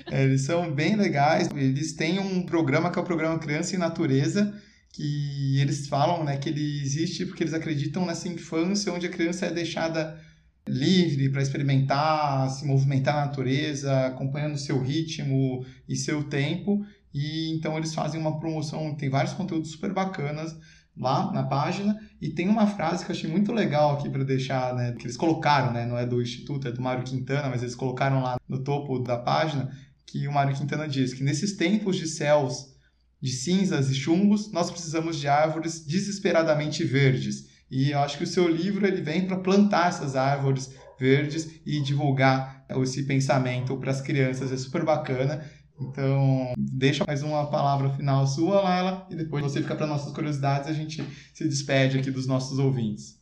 É, 0.09 0.23
eles 0.23 0.41
são 0.41 0.73
bem 0.73 0.95
legais. 0.95 1.49
Eles 1.55 1.93
têm 1.93 2.17
um 2.17 2.43
programa 2.43 2.89
que 2.89 2.97
é 2.97 3.01
o 3.01 3.05
programa 3.05 3.37
Criança 3.37 3.75
e 3.75 3.77
Natureza 3.77 4.59
que 4.91 5.59
eles 5.59 5.87
falam 5.87 6.23
né, 6.23 6.37
que 6.37 6.49
ele 6.49 6.81
existe 6.81 7.25
porque 7.25 7.43
eles 7.43 7.53
acreditam 7.53 8.05
nessa 8.05 8.27
infância 8.27 8.91
onde 8.91 9.05
a 9.05 9.11
criança 9.11 9.45
é 9.45 9.53
deixada 9.53 10.19
livre 10.67 11.29
para 11.29 11.41
experimentar, 11.41 12.49
se 12.49 12.65
movimentar 12.65 13.15
na 13.15 13.25
natureza, 13.27 14.07
acompanhando 14.07 14.57
seu 14.57 14.81
ritmo 14.81 15.65
e 15.87 15.95
seu 15.95 16.23
tempo. 16.23 16.85
E 17.13 17.53
então 17.55 17.77
eles 17.77 17.93
fazem 17.93 18.19
uma 18.19 18.39
promoção, 18.39 18.95
tem 18.95 19.09
vários 19.09 19.33
conteúdos 19.33 19.71
super 19.71 19.93
bacanas 19.93 20.55
lá 20.99 21.31
na 21.31 21.43
página 21.43 21.99
e 22.19 22.29
tem 22.29 22.49
uma 22.49 22.67
frase 22.67 23.05
que 23.05 23.11
eu 23.11 23.15
achei 23.15 23.29
muito 23.29 23.51
legal 23.51 23.95
aqui 23.95 24.09
para 24.09 24.23
deixar, 24.23 24.73
né, 24.73 24.93
que 24.93 25.05
eles 25.05 25.15
colocaram, 25.15 25.71
né, 25.71 25.85
não 25.85 25.97
é 25.97 26.05
do 26.05 26.21
instituto, 26.21 26.67
é 26.67 26.71
do 26.71 26.81
Mário 26.81 27.03
Quintana, 27.03 27.49
mas 27.49 27.61
eles 27.61 27.75
colocaram 27.75 28.21
lá 28.21 28.39
no 28.49 28.63
topo 28.63 28.99
da 28.99 29.17
página 29.17 29.69
que 30.05 30.27
o 30.27 30.31
Mário 30.31 30.55
Quintana 30.55 30.87
diz 30.87 31.13
que 31.13 31.23
nesses 31.23 31.55
tempos 31.55 31.97
de 31.97 32.07
céus 32.07 32.75
de 33.21 33.31
cinzas 33.31 33.89
e 33.89 33.95
chumbos, 33.95 34.51
nós 34.51 34.69
precisamos 34.69 35.17
de 35.17 35.27
árvores 35.27 35.85
desesperadamente 35.85 36.83
verdes. 36.83 37.47
E 37.69 37.91
eu 37.91 37.99
acho 37.99 38.17
que 38.17 38.23
o 38.23 38.27
seu 38.27 38.47
livro 38.47 38.85
ele 38.85 39.01
vem 39.01 39.27
para 39.27 39.39
plantar 39.39 39.89
essas 39.89 40.15
árvores 40.15 40.73
verdes 40.99 41.59
e 41.65 41.81
divulgar 41.81 42.65
esse 42.81 43.03
pensamento 43.03 43.77
para 43.77 43.91
as 43.91 44.01
crianças. 44.01 44.51
É 44.51 44.57
super 44.57 44.83
bacana. 44.83 45.43
Então, 45.79 46.53
deixa 46.57 47.05
mais 47.05 47.21
uma 47.21 47.49
palavra 47.51 47.89
final 47.91 48.25
sua, 48.25 48.61
Laila, 48.61 49.07
e 49.11 49.15
depois 49.15 49.43
você 49.43 49.61
fica 49.61 49.75
para 49.75 49.85
nossas 49.85 50.11
curiosidades 50.11 50.67
a 50.67 50.73
gente 50.73 51.03
se 51.33 51.47
despede 51.47 51.99
aqui 51.99 52.09
dos 52.09 52.25
nossos 52.25 52.57
ouvintes. 52.57 53.21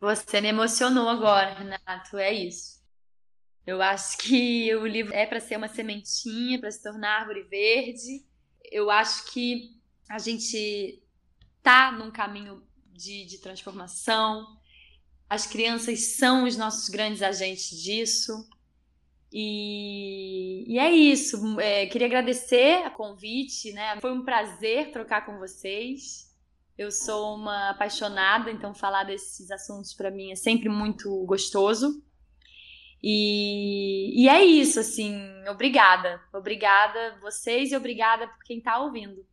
Você 0.00 0.40
me 0.40 0.48
emocionou 0.48 1.08
agora, 1.08 1.54
Renato, 1.54 2.18
é 2.18 2.32
isso. 2.32 2.82
Eu 3.64 3.80
acho 3.80 4.18
que 4.18 4.74
o 4.74 4.84
livro 4.84 5.14
é 5.14 5.26
para 5.26 5.38
ser 5.38 5.56
uma 5.56 5.68
sementinha, 5.68 6.58
para 6.58 6.72
se 6.72 6.82
tornar 6.82 7.20
árvore 7.20 7.44
verde 7.44 8.24
eu 8.72 8.90
acho 8.90 9.30
que 9.32 9.70
a 10.08 10.18
gente 10.18 11.02
tá 11.62 11.92
num 11.92 12.10
caminho 12.10 12.62
de, 12.92 13.24
de 13.24 13.38
transformação. 13.38 14.46
As 15.28 15.46
crianças 15.46 16.16
são 16.16 16.44
os 16.44 16.56
nossos 16.56 16.88
grandes 16.88 17.22
agentes 17.22 17.80
disso. 17.80 18.32
E, 19.32 20.64
e 20.66 20.78
é 20.78 20.90
isso. 20.90 21.58
É, 21.60 21.86
queria 21.86 22.06
agradecer 22.06 22.82
a 22.84 22.90
convite, 22.90 23.72
né? 23.72 23.98
Foi 24.00 24.12
um 24.12 24.24
prazer 24.24 24.90
trocar 24.90 25.24
com 25.24 25.38
vocês. 25.38 26.30
Eu 26.76 26.90
sou 26.90 27.36
uma 27.36 27.70
apaixonada, 27.70 28.50
então 28.50 28.74
falar 28.74 29.04
desses 29.04 29.50
assuntos 29.50 29.94
para 29.94 30.10
mim 30.10 30.32
é 30.32 30.36
sempre 30.36 30.68
muito 30.68 31.24
gostoso. 31.24 32.02
E, 33.02 34.22
e 34.22 34.28
é 34.28 34.44
isso, 34.44 34.78
assim, 34.78 35.18
obrigada. 35.50 36.20
Obrigada 36.32 37.18
vocês 37.20 37.72
e 37.72 37.76
obrigada 37.76 38.28
por 38.28 38.44
quem 38.44 38.58
está 38.58 38.78
ouvindo. 38.78 39.26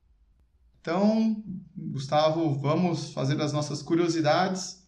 Então, 0.82 1.43
Gustavo, 1.76 2.57
vamos 2.59 3.13
fazer 3.13 3.39
as 3.39 3.53
nossas 3.53 3.82
curiosidades. 3.82 4.80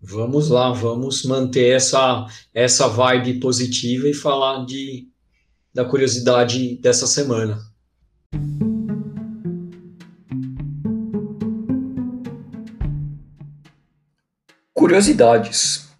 Vamos 0.00 0.48
lá, 0.48 0.72
vamos 0.72 1.24
manter 1.24 1.76
essa, 1.76 2.26
essa 2.54 2.88
vibe 2.88 3.38
positiva 3.38 4.08
e 4.08 4.14
falar 4.14 4.64
de, 4.64 5.08
da 5.72 5.84
curiosidade 5.84 6.76
dessa 6.78 7.06
semana. 7.06 7.58
Curiosidades. 14.72 15.91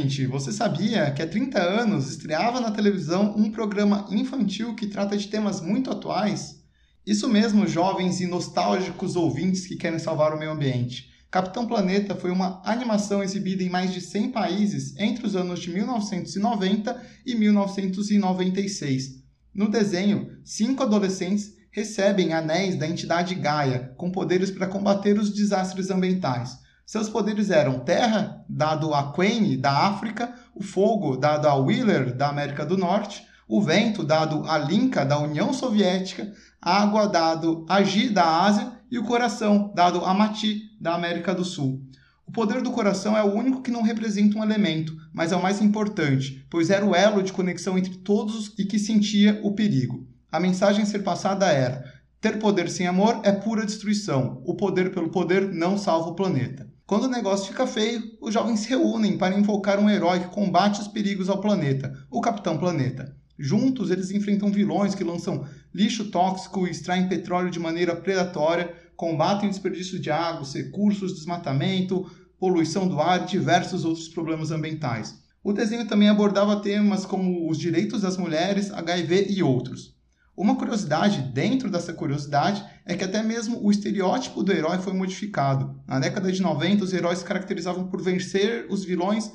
Ouvinte, 0.00 0.26
você 0.26 0.50
sabia 0.50 1.10
que 1.10 1.20
há 1.20 1.26
30 1.26 1.60
anos 1.60 2.08
estreava 2.08 2.58
na 2.58 2.70
televisão 2.70 3.34
um 3.36 3.50
programa 3.50 4.06
infantil 4.10 4.74
que 4.74 4.86
trata 4.86 5.14
de 5.14 5.28
temas 5.28 5.60
muito 5.60 5.90
atuais? 5.90 6.64
Isso 7.06 7.28
mesmo, 7.28 7.66
jovens 7.66 8.18
e 8.20 8.26
nostálgicos 8.26 9.14
ouvintes 9.14 9.66
que 9.66 9.76
querem 9.76 9.98
salvar 9.98 10.32
o 10.34 10.38
meio 10.38 10.52
ambiente. 10.52 11.10
Capitão 11.30 11.66
Planeta 11.66 12.14
foi 12.14 12.30
uma 12.30 12.62
animação 12.64 13.22
exibida 13.22 13.62
em 13.62 13.68
mais 13.68 13.92
de 13.92 14.00
100 14.00 14.30
países 14.30 14.96
entre 14.96 15.26
os 15.26 15.36
anos 15.36 15.60
de 15.60 15.70
1990 15.70 17.02
e 17.26 17.34
1996. 17.34 19.22
No 19.54 19.68
desenho, 19.68 20.30
cinco 20.42 20.82
adolescentes 20.82 21.52
recebem 21.70 22.32
anéis 22.32 22.74
da 22.76 22.88
entidade 22.88 23.34
Gaia, 23.34 23.92
com 23.98 24.10
poderes 24.10 24.50
para 24.50 24.66
combater 24.66 25.18
os 25.18 25.30
desastres 25.30 25.90
ambientais. 25.90 26.58
Seus 26.90 27.08
poderes 27.08 27.50
eram 27.50 27.78
terra, 27.78 28.44
dado 28.48 28.92
a 28.92 29.12
Queen, 29.12 29.56
da 29.60 29.86
África, 29.86 30.34
o 30.52 30.60
fogo, 30.60 31.16
dado 31.16 31.46
a 31.46 31.54
Wheeler, 31.54 32.12
da 32.12 32.28
América 32.28 32.66
do 32.66 32.76
Norte, 32.76 33.24
o 33.46 33.62
vento, 33.62 34.02
dado 34.02 34.42
a 34.50 34.58
Linka, 34.58 35.04
da 35.04 35.16
União 35.16 35.52
Soviética, 35.52 36.32
a 36.60 36.82
água, 36.82 37.06
dado 37.06 37.64
a 37.68 37.80
Gi, 37.84 38.08
da 38.08 38.42
Ásia, 38.42 38.72
e 38.90 38.98
o 38.98 39.04
coração, 39.04 39.72
dado 39.72 40.04
a 40.04 40.12
Mati, 40.12 40.62
da 40.80 40.92
América 40.92 41.32
do 41.32 41.44
Sul. 41.44 41.80
O 42.26 42.32
poder 42.32 42.60
do 42.60 42.72
coração 42.72 43.16
é 43.16 43.22
o 43.22 43.34
único 43.34 43.62
que 43.62 43.70
não 43.70 43.82
representa 43.82 44.36
um 44.36 44.42
elemento, 44.42 44.92
mas 45.12 45.30
é 45.30 45.36
o 45.36 45.42
mais 45.42 45.62
importante, 45.62 46.44
pois 46.50 46.70
era 46.70 46.84
o 46.84 46.92
elo 46.92 47.22
de 47.22 47.32
conexão 47.32 47.78
entre 47.78 47.98
todos 47.98 48.52
e 48.58 48.64
que 48.64 48.80
sentia 48.80 49.38
o 49.44 49.54
perigo. 49.54 50.08
A 50.32 50.40
mensagem 50.40 50.82
a 50.82 50.86
ser 50.86 51.04
passada 51.04 51.46
era: 51.52 51.84
ter 52.20 52.40
poder 52.40 52.68
sem 52.68 52.88
amor 52.88 53.20
é 53.22 53.30
pura 53.30 53.64
destruição. 53.64 54.42
O 54.44 54.56
poder 54.56 54.92
pelo 54.92 55.08
poder 55.08 55.54
não 55.54 55.78
salva 55.78 56.10
o 56.10 56.16
planeta. 56.16 56.68
Quando 56.90 57.04
o 57.04 57.08
negócio 57.08 57.46
fica 57.46 57.68
feio, 57.68 58.02
os 58.20 58.34
jovens 58.34 58.58
se 58.58 58.68
reúnem 58.68 59.16
para 59.16 59.38
invocar 59.38 59.78
um 59.78 59.88
herói 59.88 60.18
que 60.18 60.34
combate 60.34 60.80
os 60.80 60.88
perigos 60.88 61.28
ao 61.28 61.40
planeta, 61.40 61.96
o 62.10 62.20
Capitão 62.20 62.58
Planeta. 62.58 63.16
Juntos, 63.38 63.92
eles 63.92 64.10
enfrentam 64.10 64.50
vilões 64.50 64.92
que 64.92 65.04
lançam 65.04 65.46
lixo 65.72 66.10
tóxico 66.10 66.66
e 66.66 66.70
extraem 66.72 67.08
petróleo 67.08 67.48
de 67.48 67.60
maneira 67.60 67.94
predatória, 67.94 68.74
combatem 68.96 69.48
o 69.48 69.52
desperdício 69.52 70.00
de 70.00 70.10
água, 70.10 70.44
recursos, 70.52 71.14
desmatamento, 71.14 72.10
poluição 72.40 72.88
do 72.88 73.00
ar 73.00 73.22
e 73.22 73.26
diversos 73.26 73.84
outros 73.84 74.08
problemas 74.08 74.50
ambientais. 74.50 75.16
O 75.44 75.52
desenho 75.52 75.86
também 75.86 76.08
abordava 76.08 76.60
temas 76.60 77.06
como 77.06 77.48
os 77.48 77.56
direitos 77.56 78.02
das 78.02 78.16
mulheres, 78.16 78.72
HIV 78.72 79.28
e 79.30 79.44
outros. 79.44 79.94
Uma 80.40 80.56
curiosidade 80.56 81.20
dentro 81.20 81.70
dessa 81.70 81.92
curiosidade 81.92 82.64
é 82.86 82.96
que 82.96 83.04
até 83.04 83.22
mesmo 83.22 83.62
o 83.62 83.70
estereótipo 83.70 84.42
do 84.42 84.50
herói 84.50 84.78
foi 84.78 84.94
modificado. 84.94 85.78
Na 85.86 86.00
década 86.00 86.32
de 86.32 86.40
90, 86.40 86.82
os 86.82 86.94
heróis 86.94 87.18
se 87.18 87.26
caracterizavam 87.26 87.88
por 87.88 88.00
vencer 88.00 88.64
os 88.70 88.82
vilões 88.82 89.30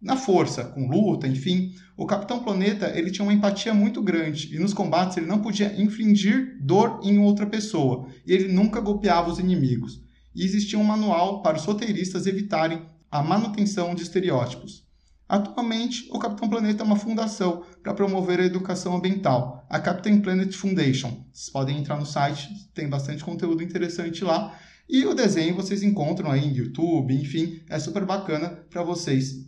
na 0.00 0.14
força, 0.16 0.62
com 0.62 0.88
luta, 0.88 1.26
enfim. 1.26 1.74
O 1.96 2.06
Capitão 2.06 2.38
Planeta 2.38 2.86
ele 2.96 3.10
tinha 3.10 3.24
uma 3.24 3.32
empatia 3.32 3.74
muito 3.74 4.00
grande 4.00 4.54
e 4.54 4.60
nos 4.60 4.72
combates 4.72 5.16
ele 5.16 5.26
não 5.26 5.40
podia 5.40 5.74
infligir 5.76 6.56
dor 6.60 7.00
em 7.02 7.18
outra 7.18 7.46
pessoa 7.46 8.06
e 8.24 8.32
ele 8.32 8.52
nunca 8.52 8.80
golpeava 8.80 9.32
os 9.32 9.40
inimigos. 9.40 10.00
E 10.32 10.44
existia 10.44 10.78
um 10.78 10.84
manual 10.84 11.42
para 11.42 11.56
os 11.56 11.64
roteiristas 11.64 12.28
evitarem 12.28 12.80
a 13.10 13.24
manutenção 13.24 13.92
de 13.92 14.04
estereótipos. 14.04 14.84
Atualmente, 15.28 16.08
o 16.12 16.18
Capitão 16.20 16.48
Planeta 16.48 16.84
é 16.84 16.86
uma 16.86 16.94
fundação 16.94 17.64
para 17.84 17.92
promover 17.92 18.40
a 18.40 18.46
educação 18.46 18.96
ambiental, 18.96 19.66
a 19.68 19.78
Captain 19.78 20.18
Planet 20.18 20.50
Foundation. 20.54 21.22
Vocês 21.30 21.50
podem 21.50 21.78
entrar 21.78 22.00
no 22.00 22.06
site, 22.06 22.48
tem 22.72 22.88
bastante 22.88 23.22
conteúdo 23.22 23.62
interessante 23.62 24.24
lá. 24.24 24.58
E 24.88 25.04
o 25.04 25.12
desenho 25.12 25.54
vocês 25.54 25.82
encontram 25.82 26.30
aí 26.30 26.46
em 26.46 26.54
YouTube, 26.54 27.14
enfim, 27.14 27.60
é 27.68 27.78
super 27.78 28.06
bacana 28.06 28.48
para 28.70 28.82
vocês 28.82 29.46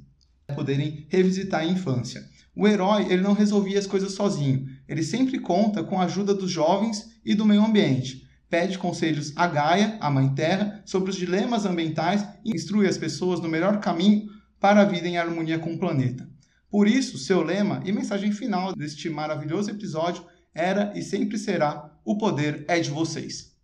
poderem 0.55 1.07
revisitar 1.09 1.62
a 1.62 1.64
infância. 1.64 2.22
O 2.55 2.68
herói 2.68 3.07
ele 3.11 3.22
não 3.22 3.32
resolvia 3.32 3.78
as 3.78 3.87
coisas 3.87 4.12
sozinho, 4.12 4.66
ele 4.87 5.03
sempre 5.03 5.39
conta 5.39 5.82
com 5.82 5.99
a 5.99 6.05
ajuda 6.05 6.34
dos 6.34 6.51
jovens 6.51 7.18
e 7.24 7.34
do 7.34 7.47
meio 7.47 7.64
ambiente. 7.64 8.28
Pede 8.51 8.78
conselhos 8.78 9.32
a 9.34 9.47
Gaia, 9.47 9.97
a 9.99 10.11
Mãe 10.11 10.28
Terra, 10.34 10.82
sobre 10.84 11.11
os 11.11 11.16
dilemas 11.16 11.64
ambientais 11.64 12.26
e 12.45 12.55
instrui 12.55 12.87
as 12.87 12.99
pessoas 12.99 13.41
no 13.41 13.49
melhor 13.49 13.80
caminho 13.80 14.28
para 14.61 14.82
a 14.82 14.84
vida 14.84 15.09
em 15.09 15.16
harmonia 15.16 15.59
com 15.59 15.72
o 15.72 15.78
planeta. 15.78 16.36
Por 16.71 16.89
isso, 16.89 17.19
seu 17.19 17.43
lema 17.43 17.83
e 17.85 17.93
mensagem 17.93 18.33
final 18.33 18.75
deste 18.75 19.09
maravilhoso 19.09 19.71
episódio 19.71 20.25
era 20.55 20.93
e 20.97 21.03
sempre 21.03 21.39
será: 21.39 21.91
o 22.05 22.17
poder 22.19 22.64
é 22.69 22.81
de 22.81 22.91
vocês. 22.91 23.55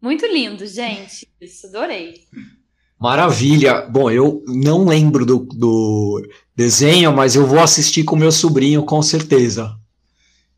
Muito 0.00 0.26
lindo, 0.26 0.66
gente. 0.66 1.28
Isso, 1.40 1.66
adorei. 1.68 2.14
Maravilha. 2.98 3.82
Bom, 3.82 4.10
eu 4.10 4.44
não 4.46 4.84
lembro 4.84 5.24
do, 5.24 5.38
do 5.40 6.28
desenho, 6.54 7.12
mas 7.12 7.34
eu 7.34 7.46
vou 7.46 7.60
assistir 7.60 8.04
com 8.04 8.16
meu 8.16 8.30
sobrinho 8.32 8.84
com 8.84 9.00
certeza. 9.02 9.76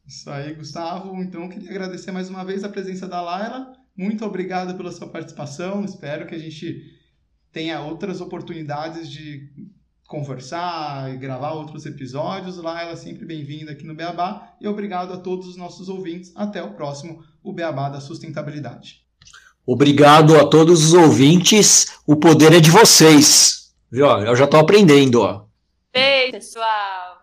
Isso 0.07 0.29
aí, 0.31 0.55
Gustavo. 0.55 1.17
Então, 1.23 1.49
queria 1.49 1.71
agradecer 1.71 2.11
mais 2.11 2.29
uma 2.29 2.45
vez 2.45 2.65
a 2.65 2.69
presença 2.69 3.07
da 3.09 3.23
Laila. 3.23 3.73
Muito 3.97 4.25
obrigado 4.25 4.77
pela 4.77 4.93
sua 4.93 5.09
participação. 5.09 5.85
Espero 5.85 6.27
que 6.27 6.35
a 6.35 6.39
gente 6.39 6.83
tenha 7.53 7.81
outras 7.81 8.21
oportunidades 8.21 9.11
de 9.11 9.51
conversar 10.07 11.13
e 11.13 11.17
gravar 11.17 11.53
outros 11.53 11.87
episódios. 11.87 12.57
Lá 12.57 12.83
ela 12.83 12.93
é 12.93 12.97
sempre 12.97 13.25
bem-vinda 13.25 13.73
aqui 13.73 13.85
no 13.85 13.95
Beabá. 13.95 14.55
E 14.61 14.69
obrigado 14.69 15.13
a 15.13 15.17
todos 15.17 15.47
os 15.49 15.57
nossos 15.57 15.89
ouvintes. 15.89 16.33
Até 16.35 16.63
o 16.63 16.75
próximo, 16.75 17.23
o 17.43 17.53
Beabá 17.53 17.89
da 17.89 18.01
Sustentabilidade. 18.01 19.05
Obrigado 19.67 20.39
a 20.39 20.47
todos 20.47 20.85
os 20.85 20.93
ouvintes. 20.93 21.99
O 22.07 22.17
poder 22.17 22.53
é 22.53 22.61
de 22.61 22.71
vocês. 22.71 23.73
Viu? 23.91 24.07
Eu 24.07 24.37
já 24.37 24.45
estou 24.45 24.61
aprendendo. 24.61 25.23
Ó. 25.23 25.45
Beijo, 25.93 26.33
pessoal. 26.33 27.14